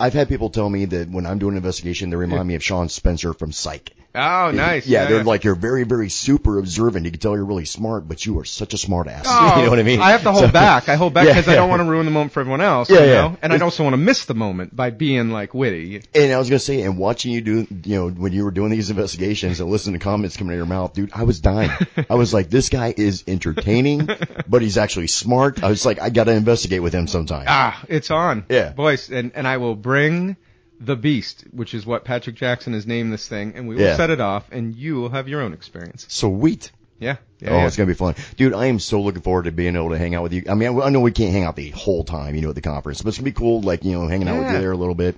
[0.00, 2.62] I've had people tell me that when I'm doing an investigation, they remind me of
[2.62, 3.90] Sean Spencer from Psych.
[4.14, 4.86] Oh, nice.
[4.86, 7.04] Yeah, they're like you're very, very super observant.
[7.04, 9.26] You can tell you're really smart, but you are such a smart ass.
[9.28, 10.00] Oh, you know what I mean?
[10.00, 10.88] I have to hold So- back.
[10.88, 12.90] I hold back Yeah, because I don't want to ruin the moment for everyone else.
[12.90, 13.12] Yeah, you yeah.
[13.22, 13.36] know?
[13.42, 16.02] And I also want to miss the moment by being like witty.
[16.14, 18.70] And I was gonna say, and watching you do, you know, when you were doing
[18.70, 21.70] these investigations and listening to comments coming out of your mouth, dude, I was dying.
[22.10, 24.08] I was like, this guy is entertaining,
[24.48, 25.62] but he's actually smart.
[25.62, 27.44] I was like, I gotta investigate with him sometime.
[27.48, 28.44] Ah, it's on.
[28.48, 28.70] Yeah.
[28.70, 30.36] Boys, and, and I will bring
[30.80, 33.96] the beast, which is what Patrick Jackson has named this thing, and we will Yeah.
[33.96, 36.06] set it off, and you will have your own experience.
[36.08, 36.70] Sweet.
[37.00, 37.16] Yeah.
[37.40, 37.66] yeah oh, yeah.
[37.66, 38.52] it's gonna be fun, dude.
[38.54, 40.42] I am so looking forward to being able to hang out with you.
[40.50, 42.56] I mean, I, I know we can't hang out the whole time, you know, at
[42.56, 44.72] the conference, but it's gonna be cool, like you know, hanging out with you there
[44.72, 45.16] a little bit.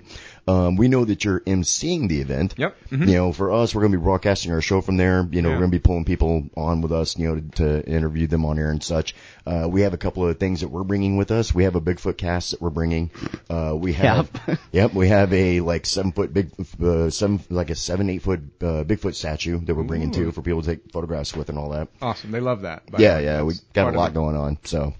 [0.51, 2.55] Um, we know that you're emceeing the event.
[2.57, 2.75] Yep.
[2.91, 3.07] Mhm.
[3.07, 5.27] You know, for us, we're gonna be broadcasting our show from there.
[5.31, 5.55] You know, Yeah.
[5.55, 8.59] we're gonna be pulling people on with us, you know, to, to interview them on
[8.59, 9.15] air and such.
[9.45, 11.53] Uh, we have a couple of things that we're bringing with us.
[11.55, 13.11] We have a Bigfoot cast that we're bringing.
[13.49, 14.59] Uh, we have, Yep.
[14.71, 16.49] yep, we have a like seven foot big,
[16.83, 20.41] uh, seven, like a seven, eight foot, uh, Bigfoot statue that we're bringing too for
[20.41, 21.87] people to take photographs with and all that.
[22.01, 22.31] Awesome.
[22.31, 22.83] They love that.
[22.97, 24.57] Yeah, yeah, we got a lot going on.
[24.63, 24.93] So,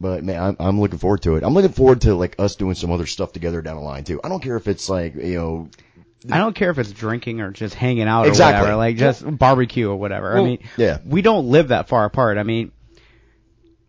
[0.00, 1.44] but man, I'm, I'm looking forward to it.
[1.44, 4.20] I'm looking forward to like us doing some other stuff together down the line too.
[4.22, 5.68] I don't care if it's like you know,
[6.30, 8.62] I don't care if it's drinking or just hanging out or Exactly.
[8.62, 10.34] whatever, like just barbecue or whatever.
[10.34, 10.98] Well, I mean, yeah.
[11.04, 12.38] we don't live that far apart.
[12.38, 12.72] I mean,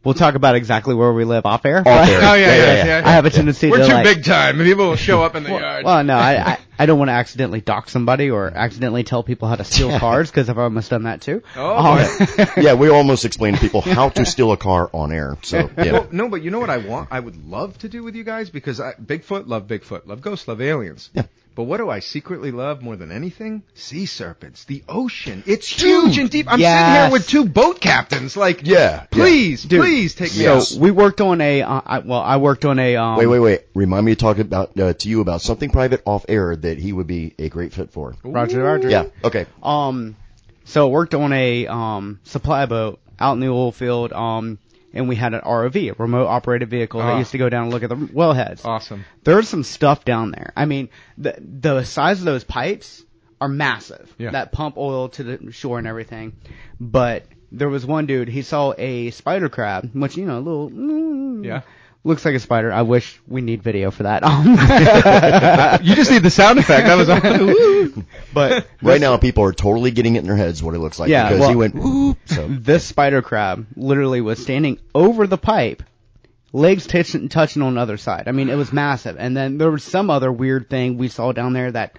[0.05, 1.79] we'll talk about exactly where we live off air.
[1.79, 2.19] Off but air.
[2.21, 3.01] Oh, yeah, yeah, yeah.
[3.03, 4.57] I have a tendency We're to too like, big time.
[4.59, 5.83] People will show up in the yard.
[5.83, 9.47] well, no, I, I, I don't want to accidentally dock somebody or accidentally tell people
[9.47, 11.41] how to steal cars because I've almost done that too.
[11.55, 15.37] Oh, Um, yeah, we almost explain to people how to steal a car on air.
[15.41, 17.09] So yeah, Well, no, but you know what I want?
[17.11, 20.47] I would love to do with you guys because I, Bigfoot, love Bigfoot, love ghosts,
[20.47, 21.09] love aliens.
[21.13, 21.23] Yeah.
[21.55, 23.63] But what do I secretly love more than anything?
[23.75, 25.41] Sea serpents, the ocean.
[25.47, 26.47] It's huge and deep.
[26.51, 28.35] I'm sitting here with two boat captains.
[28.35, 29.05] Like, Yeah, yeah.
[29.09, 30.63] please, Dude, please take me out.
[30.63, 30.81] so out.
[30.81, 33.61] we worked on a, uh, I, well, I worked on a, um, wait, wait, wait.
[33.73, 36.91] Remind me to talk about uh, to you about something private off air that he
[36.91, 38.15] would be a great fit for.
[38.23, 38.89] Roger, Roger.
[38.89, 39.05] Yeah.
[39.23, 39.45] Okay.
[39.63, 40.17] Um,
[40.65, 44.11] so worked on a um supply boat out in the oil field.
[44.11, 44.57] Um,
[44.95, 47.17] and we had an ROV, a remote operated vehicle that Ah.
[47.19, 48.65] used to go down and look at the wellheads.
[48.65, 49.05] Awesome.
[49.23, 50.53] There's some stuff down there.
[50.55, 53.03] I mean, the the size of those pipes
[53.41, 54.13] are massive.
[54.17, 54.31] Yeah.
[54.31, 56.33] That pump oil to the shore and everything.
[56.79, 58.29] But there was one dude.
[58.29, 60.69] He saw a spider crab, which you know, a little.
[60.69, 61.61] mm, Yeah.
[62.05, 62.71] Looks like a spider.
[62.71, 64.23] I wish we need video for that.
[64.23, 64.53] Um,
[65.83, 66.85] You just need the sound effect.
[66.85, 68.03] That was all.
[68.33, 71.09] but Right now, people are totally getting it in their heads what it looks like
[71.09, 71.73] Yeah, because well- he went.
[71.73, 75.81] Whoop, so this spider crab literally was standing over the pipe,
[76.53, 78.27] legs touching, touching on the other side.
[78.27, 79.17] I mean, it was massive.
[79.17, 81.97] And then there was some other weird thing we saw down there that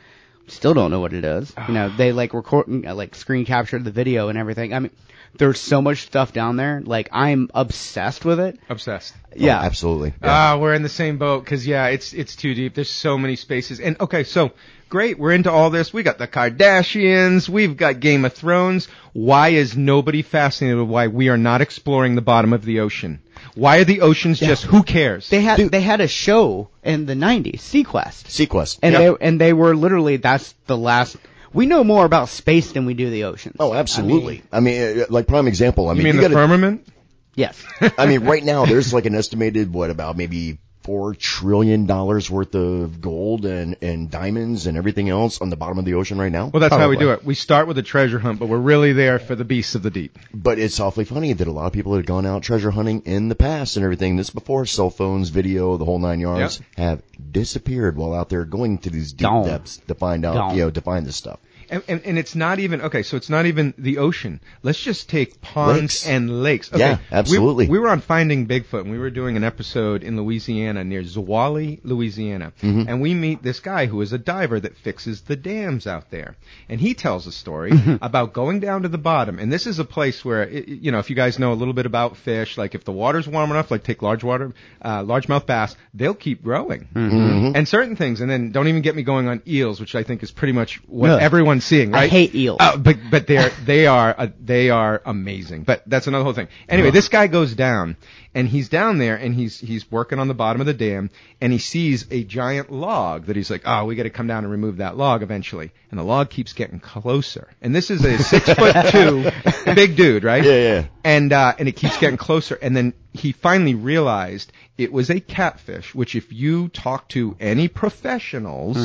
[0.49, 1.53] Still don't know what it is.
[1.67, 4.73] You know, they like record, uh, like screen captured the video and everything.
[4.73, 4.93] I mean,
[5.39, 6.83] there's so much stuff down there.
[6.85, 8.59] Like I'm obsessed with it.
[8.69, 9.15] Obsessed.
[9.35, 9.61] Yeah.
[9.61, 10.15] Oh, absolutely.
[10.23, 10.53] Yeah.
[10.55, 12.75] Ah, we're in the same boat because yeah, it's it's too deep.
[12.75, 13.81] There's so many spaces.
[13.81, 14.53] And okay, so
[14.89, 15.93] great, we're into all this.
[15.93, 17.49] We got the Kardashians.
[17.49, 18.89] We've got Game of Thrones.
[19.13, 23.21] Why is nobody fascinated with why we are not exploring the bottom of the ocean?
[23.55, 25.29] Why are the oceans just who cares?
[25.29, 25.73] They had Dude.
[25.73, 28.79] they had a show in the '90s, SeaQuest, SeaQuest.
[28.83, 29.01] and Yep.
[29.21, 31.17] they and they were literally that's the last.
[31.57, 33.57] We know more about space than we do the oceans.
[33.59, 34.43] Oh, absolutely.
[34.53, 35.89] I mean, uh, like prime example.
[35.89, 36.87] I you mean, mean you the gotta- firmament?
[37.35, 37.63] Yes.
[37.99, 42.55] I mean, right now there's like an estimated what about maybe four trillion dollars worth
[42.55, 46.31] of gold and and diamonds and everything else on the bottom of the ocean right
[46.31, 46.47] now.
[46.47, 47.25] Well, that's how we do it.
[47.25, 49.91] We start with a treasure hunt, but we're really there for the beasts of the
[49.91, 50.17] deep.
[50.33, 53.03] But it's awfully funny that a lot of people that have gone out treasure hunting
[53.05, 54.17] in the past and everything.
[54.17, 58.79] This before cell phones, video, the whole nine yards have disappeared while out there going
[58.79, 59.47] to these deep Gone.
[59.47, 60.55] depths to find out, Gone.
[60.57, 61.41] you know, to find this stuff.
[61.71, 63.03] And, and, and it's not even okay.
[63.03, 64.41] So it's not even the ocean.
[64.63, 66.07] Let's just take ponds Lakes.
[66.07, 66.69] and lakes.
[66.73, 66.79] Okay.
[66.81, 67.67] Yeah, absolutely.
[67.67, 71.03] We, we were on Finding Bigfoot, and we were doing an episode in Louisiana near
[71.03, 72.89] Zwolle, Louisiana, Mm-hmm.
[72.89, 76.37] and we meet this guy who is a diver that fixes the dams out there,
[76.69, 77.97] and he tells a story Mm-hmm.
[78.05, 79.39] about going down to the bottom.
[79.39, 81.75] And this is a place where, it, you know, if you guys know a little
[81.75, 84.53] bit about fish, like if the water's warm enough, like take large water,
[84.83, 87.57] uh, largemouth bass, they'll keep growing, Mm-hmm.
[87.57, 88.21] and certain things.
[88.21, 90.81] And then don't even get me going on eels, which I think is pretty much
[90.87, 91.21] what Ugh.
[91.57, 91.91] Everyone's seeing.
[91.93, 92.05] Right?
[92.05, 92.59] I hate eels.
[92.61, 95.65] Oh, but but they're they are uh, they are amazing.
[95.65, 96.49] But that's another whole thing.
[96.69, 97.97] Anyway, this guy goes down
[98.37, 101.09] and he's down there and he's he's working on the bottom of the dam
[101.41, 104.45] and he sees a giant log that he's like, oh, we got to come down
[104.45, 105.73] and remove that log eventually.
[105.91, 107.49] And the log keeps getting closer.
[107.63, 109.31] And this is a six foot two
[109.75, 110.45] big dude, right?
[110.45, 110.87] Yeah, yeah.
[111.03, 112.59] And uh, and it keeps getting closer.
[112.61, 115.95] And then he finally realized it was a catfish.
[115.95, 118.77] Which, if you talk to any professionals,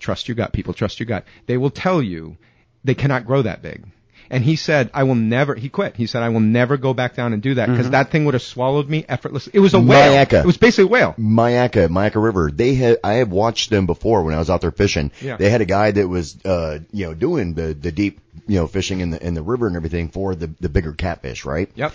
[0.00, 1.26] trust your gut, people, trust your gut.
[1.44, 2.38] They will tell you
[2.84, 3.84] they cannot grow that big.
[4.30, 5.96] And he said, I will never, he quit.
[5.96, 8.34] He said, I will never go back down and do that because that thing would
[8.34, 9.52] have swallowed me effortlessly.
[9.54, 10.12] It was a whale.
[10.12, 10.40] Myakka.
[10.40, 11.14] It was basically a whale.
[11.18, 12.50] Myakka, Myakka River.
[12.52, 15.12] They had I have watched them before when I was out there fishing.
[15.20, 15.36] Yeah.
[15.36, 18.66] They had a guy that was uh you know doing the the deep you know
[18.66, 21.70] fishing in the in the river and everything for the the bigger catfish, right?
[21.74, 21.92] Yep.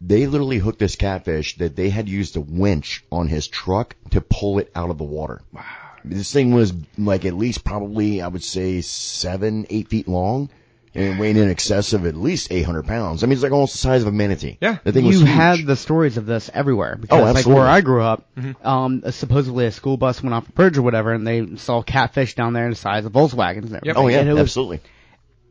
[0.00, 4.20] They literally hooked this catfish that they had used a winch on his truck to
[4.20, 5.42] pull it out of the water.
[5.52, 5.62] Wow.
[6.04, 10.50] This thing was like at least probably I would say seven, eight feet long.
[10.94, 13.22] And weighing in excess of at least 800 pounds.
[13.24, 14.58] I mean, it's like almost the size of a manatee.
[14.60, 14.76] Yeah.
[14.84, 15.34] The thing was you huge.
[15.34, 16.96] had the stories of this everywhere.
[17.00, 18.28] Because, Oh, Like where I grew up,
[18.62, 22.34] um, supposedly a school bus went off a bridge or whatever, and they saw catfish
[22.34, 23.94] down there the size of Volkswagens and everything.
[23.96, 24.80] Oh yeah, And was, absolutely.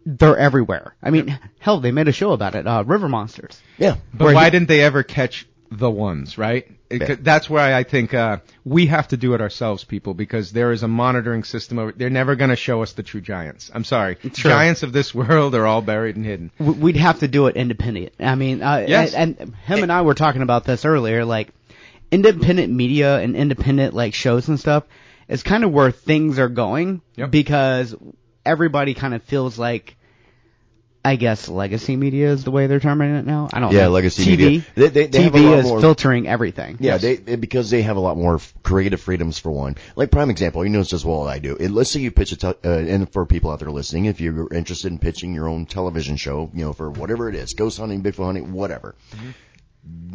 [0.06, 0.96] they're everywhere.
[1.02, 2.68] I mean, hell, they made a show about it.
[2.68, 3.60] Uh, River Monsters.
[3.80, 3.96] Yeah.
[4.14, 6.70] But why he- didn't they ever catch the ones, right?
[6.90, 7.16] It- Yeah.
[7.22, 10.84] That's why I think uh, we have to do it ourselves, people, because there is
[10.84, 11.80] a monitoring system.
[11.80, 13.72] Over, they're never going to show us the true giants.
[13.74, 14.30] I'm sorry, True.
[14.32, 16.52] giants of this world are all buried and hidden.
[16.60, 18.12] We'd have to do it independent.
[18.20, 19.14] I mean, uh, Yes.
[19.14, 21.24] and, and him and I were talking about this earlier.
[21.24, 21.50] Like,
[22.12, 24.84] independent media and independent like shows and stuff
[25.30, 27.32] is kind of where things are going Yep.
[27.32, 27.96] because
[28.46, 29.96] everybody kind of feels like.
[31.04, 33.50] I guess legacy media is the way they're terming it now.
[33.52, 33.90] I don't Yeah, know.
[33.92, 34.62] legacy TV, media.
[34.76, 36.78] They- they- they TV is more- filtering everything.
[36.80, 39.78] Yeah, they, they because they have a lot more creative freedoms for one.
[39.96, 41.56] Like prime example, you know this as well as I do.
[41.60, 44.22] It, let's say you pitch a, te- uh, and for people out there listening, if
[44.22, 47.80] you're interested in pitching your own television show, you know, for whatever it is, ghost
[47.80, 48.94] hunting, Bigfoot hunting, whatever.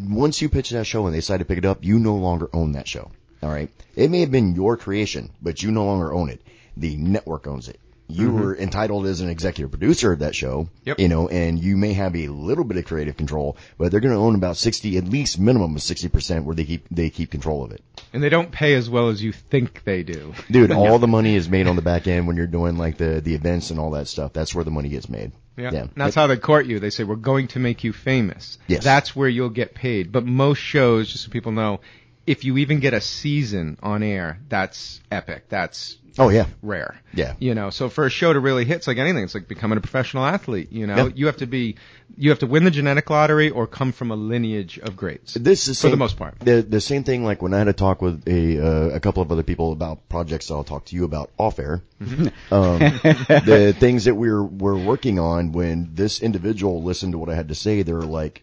[0.09, 2.49] Once you pitch that show and they decide to pick it up, you no longer
[2.53, 3.11] own that show.
[3.43, 6.41] All right, it may have been your creation, but you no longer own it.
[6.77, 7.81] The network owns it.
[8.09, 8.41] You mm-hmm.
[8.41, 11.01] were entitled as an executive producer of that show, Yep.
[11.01, 14.15] you know, and you may have a little bit of creative control, but they're going
[14.15, 17.65] to own about 60, at least minimum of 60% where they keep, they keep control
[17.65, 17.83] of it.
[18.13, 20.35] And they don't pay as well as you think they do.
[20.51, 23.21] Dude, all the money is made on the back end when you're doing like the,
[23.21, 24.33] the events and all that stuff.
[24.33, 25.33] That's where the money gets made.
[25.57, 25.71] Yeah.
[25.73, 25.87] Yeah.
[25.97, 26.79] That's how they court you.
[26.79, 28.59] They say, we're going to make you famous.
[28.67, 28.85] Yes.
[28.85, 30.13] That's where you'll get paid.
[30.13, 31.81] But most shows, just so people know,
[32.27, 35.45] if you even get a season on air, that's epic.
[35.49, 36.47] That's Oh yeah.
[36.63, 36.99] rare.
[37.13, 37.35] Yeah.
[37.39, 39.23] You know, so for a show to really hit, it's like anything.
[39.25, 40.73] It's like becoming a professional athlete.
[40.73, 41.13] You know, Yeah.
[41.15, 41.77] you have to be,
[42.17, 45.35] you have to win the genetic lottery or come from a lineage of greats.
[45.35, 46.41] This is For the most part.
[46.41, 49.23] The the same thing like when I had a talk with a uh, a couple
[49.23, 51.83] of other people about projects I'll talk to you about off air.
[52.03, 52.55] Mm-hmm.
[52.55, 52.79] um,
[53.45, 57.49] the things that we're we're working on when this individual listened to what I had
[57.49, 58.43] to say, they were like,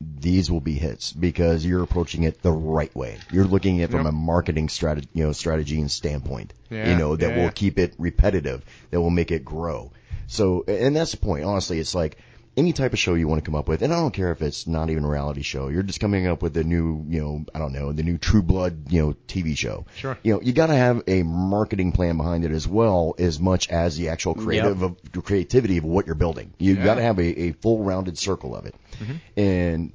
[0.00, 3.18] these will be hits because you're approaching it the right way.
[3.30, 4.12] You're looking at it from Yep.
[4.12, 6.54] a marketing strategy, you know, strategy and standpoint.
[6.70, 9.92] Yeah, you know, that yeah, will keep it repetitive, that will make it grow.
[10.26, 11.44] So, and that's the point.
[11.44, 12.16] Honestly, it's like
[12.56, 14.42] any type of show you want to come up with, and I don't care if
[14.42, 15.68] it's not even a reality show.
[15.68, 18.42] You're just coming up with a new, you know, I don't know, the new True
[18.42, 19.86] Blood, you know, TV show.
[19.96, 20.16] Sure.
[20.22, 23.68] You know, you got to have a marketing plan behind it as well, as much
[23.70, 26.52] as the actual creative of, creativity of what you're building.
[26.58, 26.84] You Yeah.
[26.84, 29.40] got to have a, a full rounded circle of it, Mm-hmm.
[29.40, 29.92] and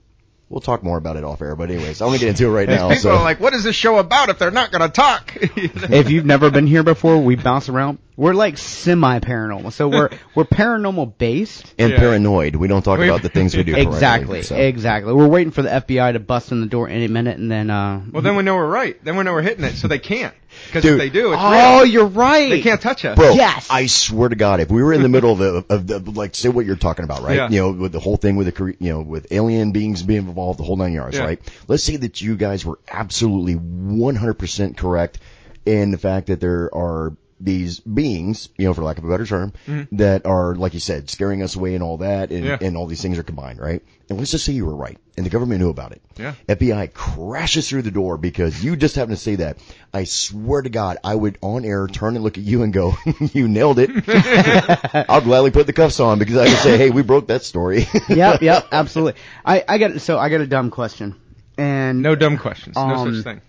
[0.50, 1.56] we'll talk more about it off air.
[1.56, 2.90] But anyways, I want to get into it right now.
[2.90, 5.34] People so are like, what is this show about if they're not going to talk?
[5.42, 8.00] if you've never been here before, we bounce around.
[8.18, 11.74] We're like semi paranormal, so we're we're paranormal based.
[11.78, 12.00] and Yeah.
[12.00, 12.56] paranoid.
[12.56, 13.76] We don't talk about the things we do.
[13.86, 14.56] Exactly, so.
[14.56, 15.14] exactly.
[15.14, 18.02] We're waiting for the FBI to bust in the door any minute, and then uh.
[18.12, 19.02] well, then we know we're right.
[19.04, 20.34] Then we know we're hitting it, so they can't.
[20.68, 21.86] Because if they do, it's oh, real.
[21.86, 22.50] you're right.
[22.50, 23.18] They can't touch us.
[23.18, 23.68] Bro, Yes.
[23.70, 26.34] I swear to God, if we were in the middle of the, of the, like,
[26.34, 27.36] say what you're talking about, right?
[27.36, 27.50] Yeah.
[27.50, 30.58] You know, with the whole thing with the, you know, with alien beings being involved,
[30.60, 31.26] the whole nine yards, Yeah.
[31.26, 31.42] right?
[31.68, 35.20] Let's say that you guys were absolutely 100% correct
[35.66, 39.26] in the fact that there are these beings, you know, for lack of a better
[39.26, 39.52] term,
[39.92, 42.64] that are, like you said, scaring us away and all that, and, Mm-hmm.
[42.64, 42.68] Yeah.
[42.68, 43.82] and all these things are combined, right?
[44.10, 46.02] And let's just say you were right, and the government knew about it.
[46.18, 46.36] Yeah.
[46.48, 49.58] FBI crashes through the door because you just happen to say that.
[49.94, 52.94] I swear to God, I would on air turn and look at you and go,
[53.34, 53.90] "You nailed it."
[55.10, 57.88] I'll gladly put the cuffs on because I can say, "Hey, we broke that story."
[58.10, 59.20] yep, yep, absolutely.
[59.44, 61.16] I I got so I got a dumb question,
[61.58, 62.76] and No dumb questions.
[62.76, 63.42] no Um, such thing.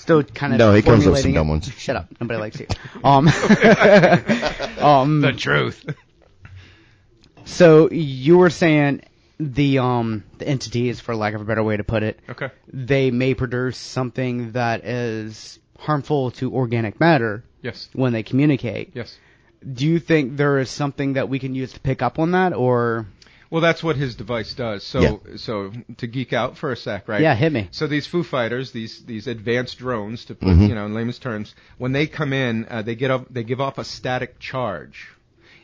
[0.00, 1.70] Still kind of No, he comes up with some dumb ones.
[1.78, 2.66] Shut up, nobody likes you.
[3.04, 3.28] Um,
[4.78, 5.84] um, The truth.
[7.44, 9.02] so you were saying
[9.38, 12.50] the um the entities, for lack of a better way to put it, Okay.
[12.72, 17.88] they may produce something that is harmful to organic matter Yes.
[17.92, 18.92] when they communicate.
[18.94, 19.16] Yes.
[19.74, 22.52] Do you think there is something that we can use to pick up on that,
[22.54, 23.06] or
[23.50, 24.84] Well, that's what his device does.
[24.84, 25.36] So, Yeah.
[25.36, 27.20] so to geek out for a sec, right?
[27.20, 27.68] yeah, hit me.
[27.72, 30.68] So these Foo Fighters, these these advanced drones, to put Mhm.
[30.68, 33.60] you know in layman's terms, when they come in, uh, they get up, they give
[33.60, 35.08] off a static charge,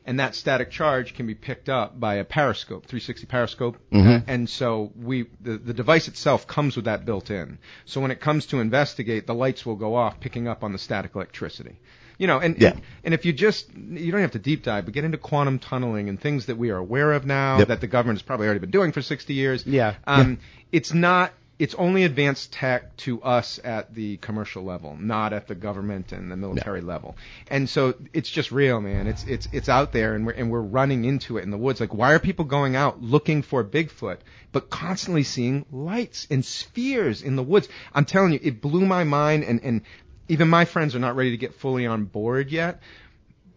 [0.04, 4.24] and that static charge can be picked up by a periscope, 360 periscope, Mhm.
[4.26, 7.58] and so we the the device itself comes with that built in.
[7.84, 10.78] So when it comes to investigate, the lights will go off, picking up on the
[10.78, 11.78] static electricity.
[12.18, 12.74] You know, and Yeah.
[13.04, 16.08] and if you just you don't have to deep dive, but get into quantum tunneling
[16.08, 17.68] and things that we are aware of now Yep.
[17.68, 19.66] that the government has probably already been doing for 60 years.
[19.66, 19.94] Yeah.
[20.06, 20.38] Um,
[20.72, 21.32] It's not.
[21.58, 26.30] It's only advanced tech to us at the commercial level, not at the government and
[26.30, 27.16] the military level.
[27.50, 29.06] And so it's just real, man.
[29.06, 31.80] It's it's it's out there, and we're and we're running into it in the woods.
[31.80, 34.18] Like, why are people going out looking for Bigfoot,
[34.52, 37.70] but constantly seeing lights and spheres in the woods?
[37.94, 39.80] I'm telling you, it blew my mind, and and
[40.28, 42.80] even my friends are not ready to get fully on board yet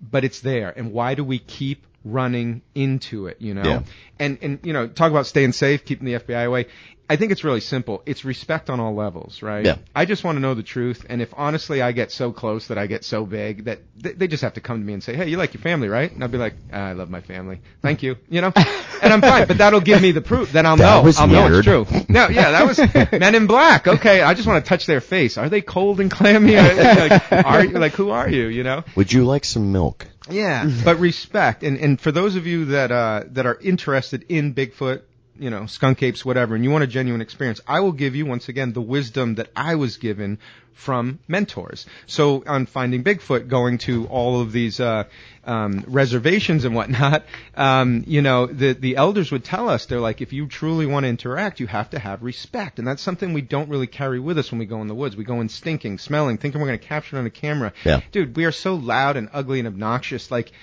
[0.02, 0.70] but it's there.
[0.70, 3.42] And why do we keep running into it?
[3.42, 3.82] You know, Yeah.
[4.18, 6.68] and and you know, talk about staying safe, keeping the FBI away.
[7.10, 8.02] I think it's really simple.
[8.06, 9.66] It's respect on all levels, right?
[9.66, 9.76] Yeah.
[9.94, 12.78] I just want to know the truth, and if honestly I get so close that
[12.78, 15.16] I get so big that they, they just have to come to me and say,
[15.18, 17.60] "Hey, you like your family, right?" And I'll be like, ah, "I love my family,
[17.82, 18.54] thank you," you know,
[19.12, 19.48] and I'm fine.
[19.48, 20.52] But that'll give me the proof.
[20.52, 21.04] Then I'll That know.
[21.04, 21.86] was I'll know it's true.
[22.10, 22.78] No, yeah, that was
[23.20, 23.88] Men in Black.
[23.88, 25.38] Okay, I just want to touch their face.
[25.38, 26.56] Are they cold and clammy?
[26.56, 28.48] like, are you, like who are you?
[28.48, 28.84] You know.
[28.96, 30.08] Would you like some milk?
[30.30, 34.54] Yeah, but respect, and and for those of you that uh that are interested in
[34.54, 35.02] Bigfoot,
[35.40, 38.26] you know, skunk apes, whatever, and you want a genuine experience, I will give you
[38.26, 40.40] once again the wisdom that I was given
[40.80, 41.86] from mentors.
[42.08, 45.04] So on finding Bigfoot, going to all of these uh,
[45.44, 47.26] um, reservations and whatnot,
[47.56, 51.04] um, you know, the the elders would tell us they're like, if you truly want
[51.04, 54.38] to interact, you have to have respect, and that's something we don't really carry with
[54.38, 55.18] us when we go in the woods.
[55.18, 57.74] We go in stinking, smelling, thinking we're going to capture it on a camera.
[57.84, 58.00] Yeah.
[58.12, 60.32] Dude, we are so loud and ugly and obnoxious.
[60.32, 60.54] Like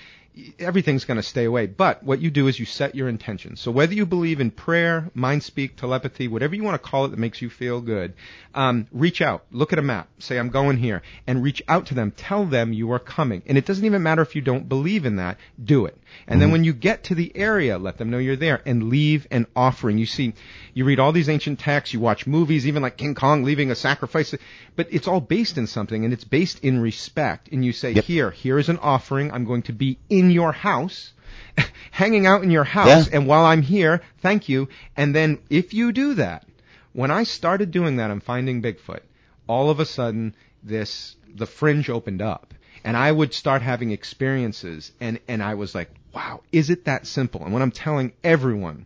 [0.59, 1.67] everything's going to stay away.
[1.67, 3.55] But what you do is you set your intention.
[3.55, 7.09] So whether you believe in prayer, mind speak, telepathy, whatever you want to call it
[7.09, 8.13] that makes you feel good,
[8.53, 11.93] um, reach out, look at a map, say I'm going here, and reach out to
[11.93, 12.11] them.
[12.11, 13.43] Tell them you are coming.
[13.45, 15.37] And it doesn't even matter if you don't believe in that.
[15.63, 15.97] Do it.
[16.27, 19.27] And then when you get to the area, let them know you're there and leave
[19.29, 19.97] an offering.
[19.97, 20.33] You see,
[20.73, 23.75] you read all these ancient texts, you watch movies, even like King Kong leaving a
[23.75, 24.33] sacrifice,
[24.75, 27.49] but it's all based in something and it's based in respect.
[27.51, 28.03] And you say, Yep.
[28.05, 29.31] here, here is an offering.
[29.31, 31.13] I'm going to be in your house.
[31.91, 33.17] hanging out in your house Yeah.
[33.17, 34.69] and while I'm here, thank you.
[34.95, 36.45] And then if you do that,
[36.93, 39.01] when I started doing that, I'm finding Bigfoot.
[39.47, 42.53] All of a sudden, this the fringe opened up,
[42.83, 47.07] and I would start having experiences, and and I was like, wow, is it that
[47.07, 47.43] simple?
[47.43, 48.85] And when I'm telling everyone,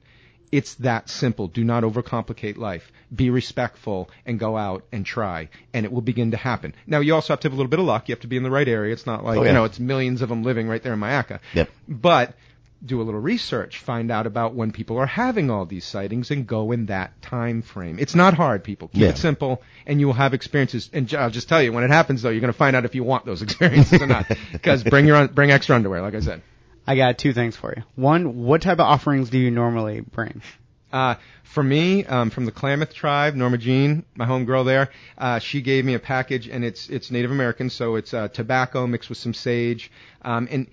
[0.52, 1.48] it's that simple.
[1.48, 2.92] Do not overcomplicate life.
[3.16, 6.74] Be respectful and go out and try, and it will begin to happen.
[6.88, 8.10] Now, you also have to have a little bit of luck.
[8.10, 8.94] You have to be in the right area.
[8.94, 9.50] It's not like Oh, yeah.
[9.50, 11.40] you know, it's millions of them living right there in Myakka.
[11.54, 11.70] Yep.
[11.88, 12.36] But
[12.84, 16.48] do a little research, find out about when people are having all these sightings, and
[16.48, 17.98] go in that time frame.
[18.00, 18.88] It's not hard, people.
[18.88, 19.10] Keep Yeah.
[19.10, 20.90] it simple, and you will have experiences.
[20.92, 22.96] And I'll just tell you, when it happens, though, you're going to find out if
[22.96, 24.26] you want those experiences or not.
[24.52, 26.42] Because bring your bring extra underwear, like I said.
[26.88, 27.84] I got two things for you.
[27.96, 30.42] One, what type of offerings do you normally bring?
[30.92, 35.62] Uh, for me, um, from the Klamath tribe, Norma Jean, my homegirl there, uh, she
[35.62, 39.18] gave me a package, and it's it's Native American, so it's uh, tobacco mixed with
[39.18, 39.92] some sage,
[40.24, 40.68] um, and.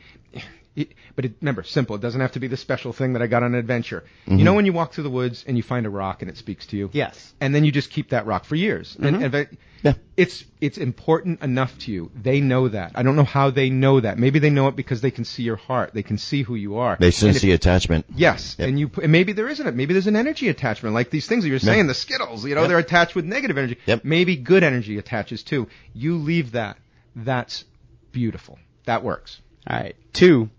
[1.16, 1.96] But it, remember, simple.
[1.96, 4.04] It doesn't have to be the special thing that I got on an adventure.
[4.26, 4.44] You mm-hmm.
[4.44, 6.66] know when you walk through the woods and you find a rock and it speaks
[6.68, 6.90] to you?
[6.92, 7.32] Yes.
[7.40, 8.96] and then you just keep that rock for years.
[8.96, 9.24] And, mm-hmm.
[9.24, 9.94] and it- Yeah.
[10.16, 12.10] it's it's important enough to you.
[12.20, 12.92] They know that.
[12.96, 14.18] I don't know how they know that.
[14.18, 15.92] Maybe they know it because they can see your heart.
[15.94, 16.96] They can see who you are.
[16.98, 18.06] They sense the attachment.
[18.14, 18.68] Yes, Yep.
[18.68, 19.74] and you and maybe there isn't it.
[19.76, 22.44] Maybe there's an energy attachment, like these things that you're saying, the Skittles.
[22.44, 22.68] You know, Yep.
[22.68, 23.78] they're attached with negative energy.
[23.86, 24.04] Yep.
[24.04, 25.68] Maybe good energy attaches too.
[25.94, 26.76] You leave that.
[27.14, 27.64] That's
[28.10, 28.58] beautiful.
[28.86, 29.40] That works.
[29.66, 29.96] All right.
[30.12, 30.50] Two.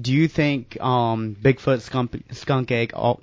[0.00, 3.20] Do you think um, Bigfoot, skunk, skunk ape, all,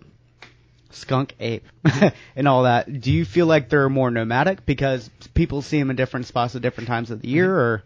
[0.92, 2.08] skunk ape, mm-hmm.
[2.36, 3.02] and all that?
[3.02, 6.62] Do you feel like they're more nomadic because people see them in different spots at
[6.62, 7.60] different times of the year, mm-hmm.
[7.60, 7.84] or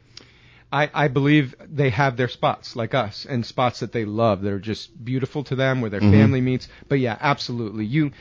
[0.74, 4.52] I, I believe they have their spots like us and spots that they love that
[4.52, 6.12] are just beautiful to them where their mm-hmm.
[6.12, 6.68] family meets.
[6.90, 7.86] But yeah, absolutely.
[7.86, 8.12] You,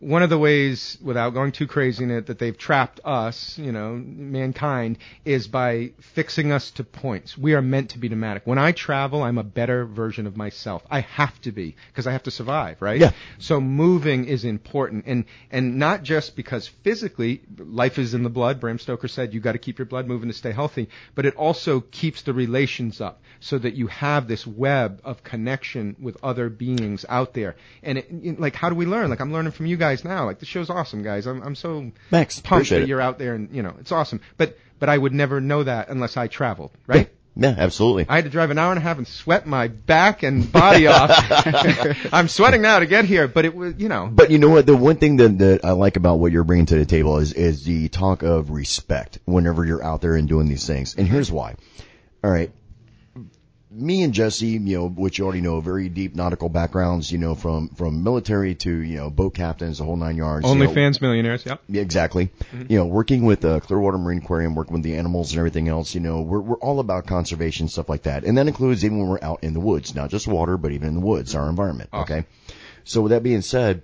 [0.00, 3.70] one of the ways, without going too crazy in it, that they've trapped us, you
[3.70, 7.36] know, mankind, is by fixing us to points.
[7.36, 8.46] We are meant to be nomadic.
[8.46, 10.82] When I travel, I'm a better version of myself.
[10.90, 12.98] I have to be because I have to survive, right?
[12.98, 13.12] Yeah.
[13.38, 18.58] So moving is important, and and not just because physically life is in the blood.
[18.58, 21.36] Bram Stoker said you got to keep your blood moving to stay healthy, but it
[21.36, 26.48] also keeps the relations up so that you have this web of connection with other
[26.48, 27.56] beings out there.
[27.82, 29.10] And it, like, how do we learn?
[29.10, 30.24] Like, I'm learning from you guys now.
[30.26, 31.26] Like, the show's awesome, guys.
[31.26, 32.88] I'm I'm so Max, pumped that it.
[32.88, 34.20] you're out there, and you know, it's awesome.
[34.36, 37.10] But but I would never know that unless I traveled, right?
[37.36, 38.06] Yeah, absolutely.
[38.08, 40.88] I had to drive an hour and a half and sweat my back and body
[40.88, 41.10] off.
[42.12, 44.66] I'm sweating now to get here, but it was, you know, But you know what?
[44.66, 47.32] The one thing that, that I like about what you're bringing to the table is
[47.32, 50.96] is the talk of respect whenever you're out there and doing these things.
[50.96, 51.54] And here's why.
[52.24, 52.50] All right.
[53.72, 57.36] Me and Jesse, you know, which you already know, very deep nautical backgrounds, you know,
[57.36, 60.48] from from military to you know boat captains, the whole nine yards.
[60.48, 61.46] you know, OnlyFans millionaires.
[61.46, 61.62] Yep.
[61.68, 62.30] Yeah, exactly.
[62.68, 65.94] You know, working with uh, Clearwater Marine Aquarium, working with the animals and everything else,
[65.94, 68.24] you know, we're, we're all about conservation, stuff like that.
[68.24, 70.88] And that includes even when we're out in the woods, not just water, but even
[70.88, 71.90] in the woods, our environment.
[71.92, 72.26] Okay.
[72.82, 73.82] So with that being said,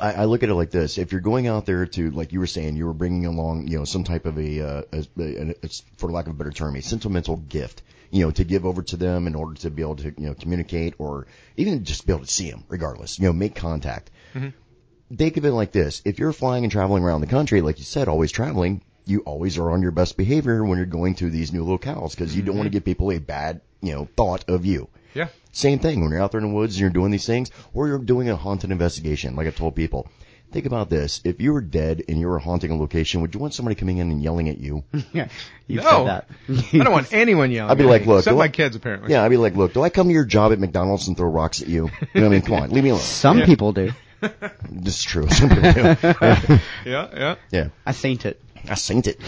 [0.00, 0.98] I, I look at it like this.
[0.98, 3.78] If you're going out there to, like you were saying, you were bringing along, you
[3.78, 6.74] know, some type of a, uh, a, a, a for lack of a better term,
[6.76, 7.82] a sentimental gift,
[8.14, 10.34] you know, to give over to them in order to be able to, you know,
[10.34, 15.16] communicate or even just be able to see them regardless, you know, make contact mm-hmm.
[15.16, 16.00] think of it like this.
[16.04, 19.58] If you're flying and traveling around the country, like you said, always traveling, you always
[19.58, 22.56] are on your best behavior when you're going to these new locales because you don't
[22.56, 22.76] want to mm-hmm.
[22.76, 24.88] give people a bad, you know, thought of you.
[25.14, 25.26] Yeah.
[25.50, 27.88] Same thing when you're out there in the woods and you're doing these things or
[27.88, 30.08] you're doing a haunted investigation, like I told people.
[30.54, 31.20] Think about this.
[31.24, 33.98] If you were dead and you were haunting a location, would you want somebody coming
[33.98, 34.84] in and yelling at you?
[35.12, 35.26] yeah,
[35.66, 36.04] you No.
[36.04, 36.28] that.
[36.48, 37.72] I don't want anyone yelling.
[37.72, 39.10] I'd be at like, me, look, except do my I- kids apparently.
[39.10, 41.28] Yeah, I'd be like, look, do I come to your job at McDonald's and throw
[41.28, 41.90] rocks at you?
[42.14, 42.42] You know what I mean?
[42.42, 43.02] Come on, leave me alone.
[43.02, 43.92] Some people do.
[44.70, 45.28] This is true.
[45.28, 45.80] Some people do.
[46.12, 47.34] yeah, yeah.
[47.50, 47.68] yeah.
[47.84, 48.40] I saint it.
[48.64, 49.20] I synced it.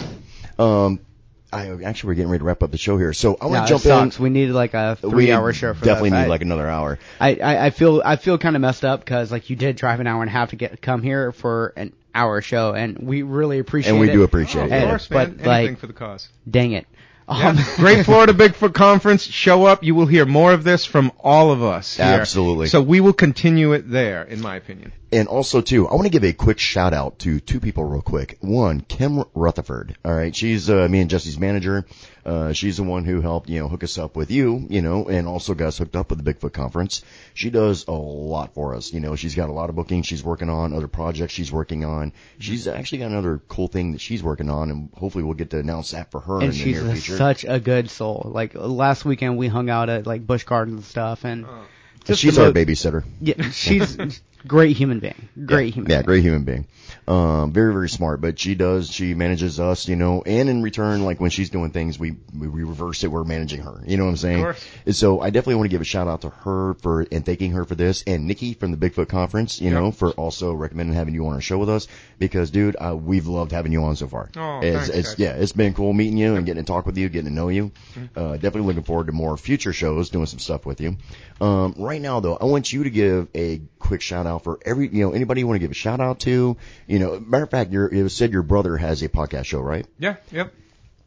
[0.59, 1.01] Um,
[1.53, 3.63] I actually we're getting ready to wrap up the show here, so I want it
[3.63, 4.19] to jump sucks.
[4.19, 4.23] in.
[4.25, 6.19] We needed like a three-hour show for definitely that.
[6.21, 6.99] need I- like another hour.
[7.21, 10.01] I, I, I feel I feel kind of messed up because like you did drive
[10.01, 13.23] an hour and a half to get come here for an hour show, and we
[13.23, 13.95] really appreciate it.
[13.95, 14.13] And we it.
[14.13, 14.67] do appreciate Oh, it.
[14.69, 15.19] of And- course, man.
[15.19, 16.29] but, Anything like- for the cause.
[16.51, 16.87] Dang it!
[17.29, 17.49] Yeah.
[17.49, 19.25] Um, Great Florida Bigfoot Conference.
[19.25, 19.83] Show up.
[19.85, 21.97] You will hear more of this from all of us.
[21.97, 22.07] Here.
[22.07, 22.69] Absolutely.
[22.69, 24.93] So we will continue it there, in my opinion.
[25.17, 28.03] And also too, I want to give a quick shout out to two people real
[28.03, 28.37] quick.
[28.43, 29.97] One, Kim Rutherford.
[30.05, 31.87] All right, she's uh, me and Jesse's manager.
[32.27, 35.07] Uh, she's the one who helped you know hook us up with you, you know,
[35.07, 37.03] and also got us hooked up with the Bigfoot conference.
[37.33, 38.93] She does a lot for us.
[38.93, 41.87] You know, she's got a lot of bookings she's working on, other projects she's working
[41.87, 42.13] on.
[42.39, 45.59] She's actually got another cool thing that she's working on, and hopefully we'll get to
[45.59, 47.17] announce that for her in and the she's near a- future.
[47.17, 48.33] such a good soul.
[48.35, 51.47] Like last weekend, we hung out at like Busch Gardens and stuff, and
[52.05, 53.03] just she's the our babysitter.
[53.19, 54.11] Yeah, she's a
[54.47, 55.29] great human being.
[55.45, 55.91] Great human.
[55.91, 56.07] Yeah, being.
[56.07, 56.67] great human being.
[57.09, 61.05] Um, very, very smart, but she does, she manages us, you know, and in return,
[61.05, 63.81] like when she's doing things, we, we, we reverse it, we're managing her.
[63.87, 64.43] You know what I'm saying?
[64.43, 64.69] course.
[64.87, 67.53] And so I definitely want to give a shout out to her for, and thanking
[67.53, 71.15] her for this, and Nikki from the Bigfoot Conference, you know, for also recommending having
[71.15, 71.87] you on our show with us,
[72.19, 74.31] because dude, uh, we've loved having you on so far.
[74.37, 76.97] Oh, it's, thanks, it's, yeah, it's been cool meeting you and getting to talk with
[76.97, 77.71] you, getting to know you.
[77.95, 78.19] Mm-hmm.
[78.19, 80.97] Uh, definitely looking forward to more future shows, doing some stuff with you.
[81.41, 84.89] Um, right now though, I want you to give a quick shout out for every,
[84.89, 86.57] you know, anybody you want to give a shout out to.
[86.87, 89.87] You know, matter of fact, was said your brother has a podcast show, right?
[89.99, 90.53] Yeah, yep.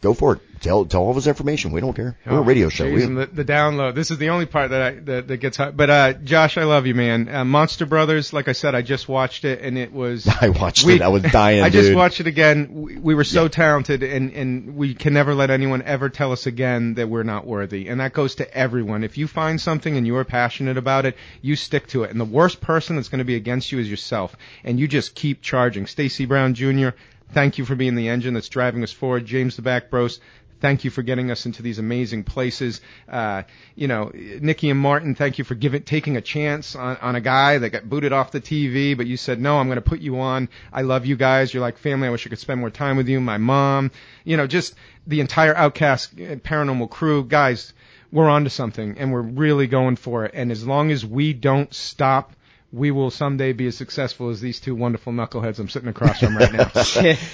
[0.01, 0.41] Go for it.
[0.61, 1.71] Tell tell all of us information.
[1.71, 2.17] We don't care.
[2.25, 2.83] We're a Oh, radio show.
[2.83, 3.95] We, the, the download.
[3.95, 5.77] This is the only part that I that, that gets hot.
[5.77, 7.33] But uh, Josh, I love you, man.
[7.33, 8.33] Uh, Monster Brothers.
[8.33, 10.27] Like I said, I just watched it, and it was.
[10.41, 11.01] I watched we- it.
[11.01, 12.73] I was dying, I just watched it again.
[12.73, 16.45] We, we were so talented, and and we can never let anyone ever tell us
[16.45, 17.87] again that we're not worthy.
[17.87, 19.05] And that goes to everyone.
[19.05, 22.11] If you find something and you are passionate about it, you stick to it.
[22.11, 24.35] And the worst person that's going to be against you is yourself.
[24.65, 25.85] And you just keep charging.
[25.87, 26.89] Stacy Brown Jr.
[27.31, 29.25] Thank you for being the engine that's driving us forward.
[29.25, 30.19] James the Back Bros.
[30.61, 32.81] Thank you for getting us into these amazing places.
[33.07, 33.43] Uh,
[33.75, 37.21] you know, Nikki and Martin, thank you for giving, taking a chance on, on a
[37.21, 40.01] guy that got booted off the TV, but you said, no, I'm going to put
[40.01, 40.49] you on.
[40.73, 41.53] I love you guys.
[41.53, 42.09] You're like family.
[42.09, 43.21] I wish I could spend more time with you.
[43.21, 43.91] My mom,
[44.25, 44.75] you know, just
[45.07, 47.23] the entire Outcast uh, paranormal crew.
[47.23, 47.73] Guys,
[48.11, 50.31] we're onto something and we're really going for it.
[50.33, 52.33] And as long as we don't stop,
[52.71, 56.37] we will someday be as successful as these two wonderful knuckleheads I'm sitting across from
[56.37, 56.71] right now.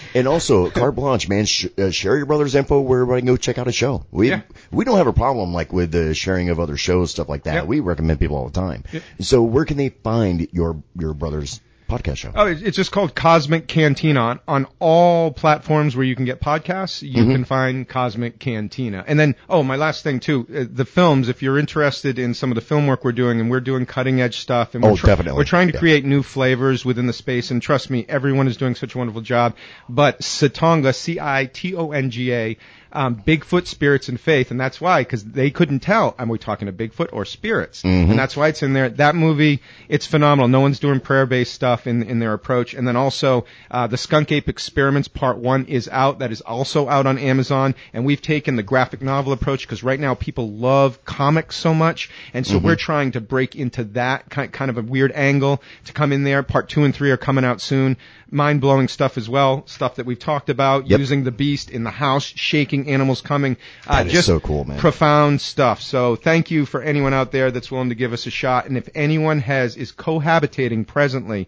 [0.15, 1.45] and also, carte blanche, man.
[1.45, 4.05] Sh- uh, share your brother's info where everybody can go check out a show.
[4.11, 4.41] We Yeah.
[4.71, 7.53] we don't have a problem like with the sharing of other shows, stuff like that.
[7.55, 7.65] Yep.
[7.65, 8.83] We recommend people all the time.
[9.19, 12.31] So where can they find your your brother's podcast show?
[12.35, 17.01] Oh, it's just called Cosmic Cantina on, on all platforms where you can get podcasts.
[17.01, 17.31] You Mm-hmm.
[17.31, 21.29] can find Cosmic Cantina, and then oh, my last thing too, uh, the films.
[21.29, 24.21] If you're interested in some of the film work we're doing, and we're doing cutting
[24.21, 25.37] edge stuff, and we're Oh, definitely.
[25.37, 25.79] we're trying to Yeah.
[25.79, 27.51] create new flavors within the space.
[27.51, 29.55] And trust me, everyone is doing such a wonderful job.
[29.87, 32.57] But Citonga, C I T O N G A.
[32.91, 36.15] Um, Bigfoot, spirits, and faith, and that's why because they couldn't tell.
[36.17, 37.81] Am we talking to Bigfoot or spirits?
[37.83, 38.11] Mm-hmm.
[38.11, 38.89] And that's why it's in there.
[38.89, 40.47] That movie, it's phenomenal.
[40.47, 42.73] No one's doing prayer-based stuff in in their approach.
[42.73, 46.19] And then also, uh, the Skunk Ape Experiments Part One is out.
[46.19, 47.75] That is also out on Amazon.
[47.93, 52.09] And we've taken the graphic novel approach because right now people love comics so much,
[52.33, 55.93] and so we're trying to break into that kind kind of a weird angle to
[55.93, 56.43] come in there.
[56.43, 57.97] Part two and three are coming out soon.
[58.31, 59.63] Mind blowing stuff as well.
[59.67, 60.99] Stuff that we've talked about Yep.
[60.99, 63.57] using the beast in the house, shaking animals coming.
[63.87, 64.77] Uh, That is just so cool, man.
[64.79, 65.81] profound stuff.
[65.81, 68.67] So thank you for anyone out there that's willing to give us a shot.
[68.67, 71.47] And if anyone has is cohabitating presently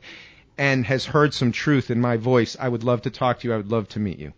[0.57, 3.53] and has heard some truth in my voice, I would love to talk to you.
[3.53, 4.33] I would love to meet you.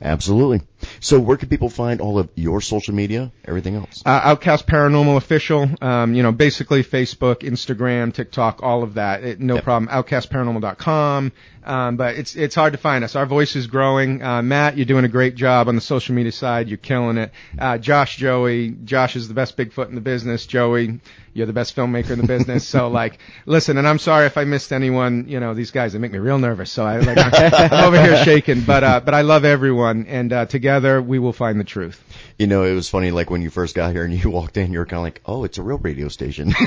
[0.00, 0.60] Absolutely.
[1.00, 4.00] So where can people find all of your social media, everything else?
[4.06, 9.24] Uh, Outcast Paranormal Official, um, you know, basically Facebook, Instagram, TikTok, all of that.
[9.24, 9.64] It, no Yep.
[9.64, 9.88] problem.
[9.90, 11.32] OutcastParanormal.com.
[11.68, 13.14] Um, but it's it's hard to find us.
[13.14, 14.22] Our voice is growing.
[14.22, 16.68] Uh, Matt, you're doing a great job on the social media side.
[16.68, 17.30] You're killing it.
[17.58, 20.46] Uh, Josh, Joey, Josh is the best Bigfoot in the business.
[20.46, 21.00] Joey,
[21.34, 22.66] you're the best filmmaker in the business.
[22.66, 25.26] so like, listen, and I'm sorry if I missed anyone.
[25.28, 26.72] You know, these guys they make me real nervous.
[26.72, 28.62] So I like I'm over here shaking.
[28.62, 32.02] But uh, but I love everyone, and uh, together we will find the truth.
[32.38, 34.72] You know, it was funny, like when you first got here and you walked in,
[34.72, 36.54] you were kind of like, oh, it's a real radio station.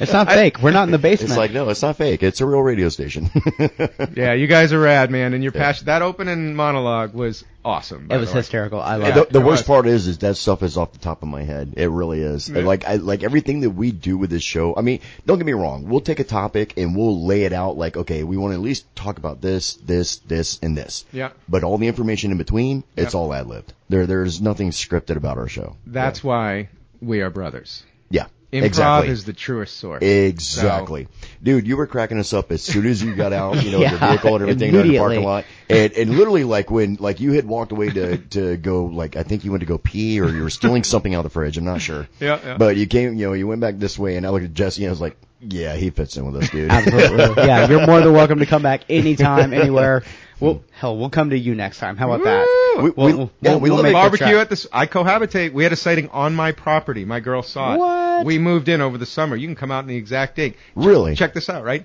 [0.00, 0.62] It's not fake.
[0.62, 1.30] We're not in the basement.
[1.30, 2.22] it's like, no, it's not fake.
[2.22, 3.27] It's a real radio station.
[4.14, 5.86] Yeah, you guys are rad, man, and your passion.
[5.86, 8.06] That opening monologue was awesome.
[8.08, 8.40] by it was the way.
[8.40, 8.80] hysterical.
[8.80, 9.30] I And love the, it.
[9.32, 9.66] the it worst was.
[9.66, 11.74] part is, is that stuff is off the top of my head.
[11.76, 12.48] It really is.
[12.48, 12.60] Yeah.
[12.62, 14.74] Like, I, like everything that we do with this show.
[14.76, 15.88] I mean, don't get me wrong.
[15.88, 18.60] We'll take a topic and we'll lay it out like, okay, we want to at
[18.60, 21.04] least talk about this, this, this, and this.
[21.12, 21.30] Yeah.
[21.48, 23.20] But all the information in between, it's Yeah.
[23.20, 23.72] all ad libbed.
[23.88, 25.76] There, there's nothing scripted about our show.
[25.86, 26.68] That's why
[27.00, 27.82] we are brothers.
[28.10, 28.26] Yeah.
[28.52, 29.10] Improv exactly.
[29.12, 30.02] is the truest source.
[30.02, 31.06] Exactly.
[31.42, 33.90] Dude, you were cracking us up as soon as you got out, you know, Yeah,
[33.94, 35.24] the vehicle and everything there in the parking immediately.
[35.24, 35.44] lot.
[35.68, 39.22] And, and literally like when, like you had walked away to, to go, like, I
[39.22, 41.58] think you went to go pee or you were stealing something out of the fridge.
[41.58, 42.08] I'm not sure.
[42.20, 42.56] Yeah, yeah.
[42.56, 44.82] But you came, you know, you went back this way and I looked at Jesse
[44.82, 46.70] and I was like, yeah, he fits in with us, dude.
[46.70, 47.44] Absolutely.
[47.46, 50.02] yeah, you're more than welcome to come back anytime, anywhere.
[50.40, 51.96] Well, hell, we'll come to you next time.
[51.96, 52.46] How about that?
[52.82, 54.66] We- We'll- we- we'll- yeah, we'll- we we'll love make the Barbecue at this.
[54.72, 55.52] I cohabitate.
[55.52, 57.04] We had a sighting on my property.
[57.04, 57.78] My girl saw it.
[57.78, 58.07] What?
[58.26, 59.36] We moved in over the summer.
[59.36, 60.56] You can come out in the exact date.
[60.74, 61.14] Really?
[61.14, 61.84] Check this out, right?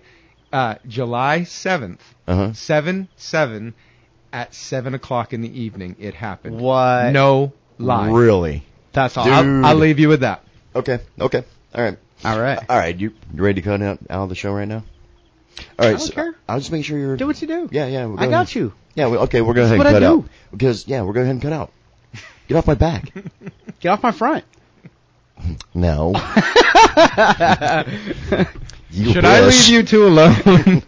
[0.51, 2.53] Uh, July seventh, Uh-huh.
[2.53, 3.73] seven seven,
[4.31, 5.95] at seven o'clock in the evening.
[5.99, 6.59] It happened.
[6.59, 7.11] What?
[7.11, 8.09] No lie.
[8.09, 8.63] Really?
[8.91, 9.27] That's all.
[9.27, 10.43] I'll, I'll leave you with that.
[10.75, 10.99] Okay.
[11.19, 11.43] Okay.
[11.73, 11.97] All right.
[12.23, 12.59] All right.
[12.69, 12.95] All right.
[12.95, 14.83] You, you ready to cut out, out of the show right now?
[15.79, 15.97] All right.
[15.97, 16.35] don't so care.
[16.47, 17.17] I'll just make sure you're.
[17.17, 17.69] Do what you do.
[17.71, 18.05] Yeah, yeah.
[18.05, 18.55] we'll I got ahead.
[18.55, 18.73] you.
[18.95, 20.25] Yeah, we, okay, we're going to go what cut I out.
[20.51, 21.71] Because, yeah, we're going to go ahead and cut out.
[22.47, 23.11] Get off my back.
[23.79, 24.43] Get off my front.
[25.75, 26.13] No.
[28.91, 29.67] you Should I wish.
[29.67, 30.83] leave you two alone?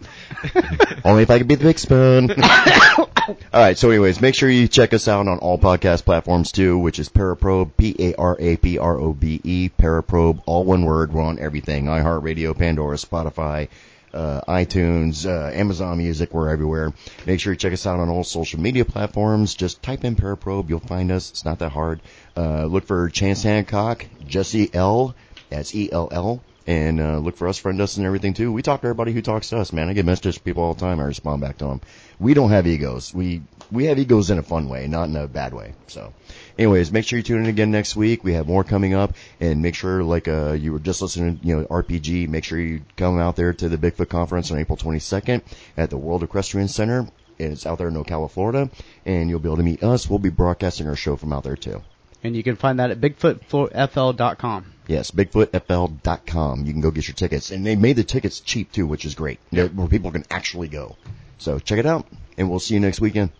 [1.04, 2.30] Only if I could be the big spoon.
[2.30, 6.78] all right, so anyways, make sure you check us out on all podcast platforms too,
[6.78, 11.12] which is Paraprobe, P-A-R-A-P-R-O-B-E, Paraprobe, all one word.
[11.12, 11.86] We're on everything.
[11.86, 13.68] iHeartRadio, Pandora, Spotify,
[14.16, 16.92] uh, iTunes, uh, Amazon Music, we're everywhere.
[17.26, 19.54] Make sure you check us out on all social media platforms.
[19.54, 21.30] Just type in Paraprobe, you'll find us.
[21.30, 22.00] It's not that hard.
[22.36, 25.14] Uh, look for Chance Hancock, Jesse L,
[25.50, 28.52] that's E-L-L, And uh, look for us, friend us, and everything too.
[28.52, 29.88] We talk to everybody who talks to us, man.
[29.88, 30.98] I get messages from people all the time.
[30.98, 31.80] I respond back to them.
[32.18, 33.14] We don't have egos.
[33.14, 35.74] We we have egos in a fun way, not in a bad way.
[35.86, 36.12] So,
[36.58, 38.24] anyways, make sure you tune in again next week.
[38.24, 41.56] We have more coming up, and make sure, like uh, you were just listening, you
[41.56, 42.28] know, RPG.
[42.28, 45.42] Make sure you come out there to the Bigfoot conference on April 22nd
[45.76, 47.08] at the World Equestrian Center.
[47.38, 48.70] And it's out there in Ocala, Florida,
[49.04, 50.08] and you'll be able to meet us.
[50.08, 51.82] We'll be broadcasting our show from out there too.
[52.24, 54.72] And you can find that at bigfootfl.com.
[54.86, 56.64] Yes, BigfootFL.com.
[56.64, 59.14] You can go get your tickets, and they made the tickets cheap too, which is
[59.14, 60.96] great, where people can actually go.
[61.38, 62.06] So check it out,
[62.38, 63.30] and we'll see you next weekend.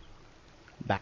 [0.84, 1.00] Bye.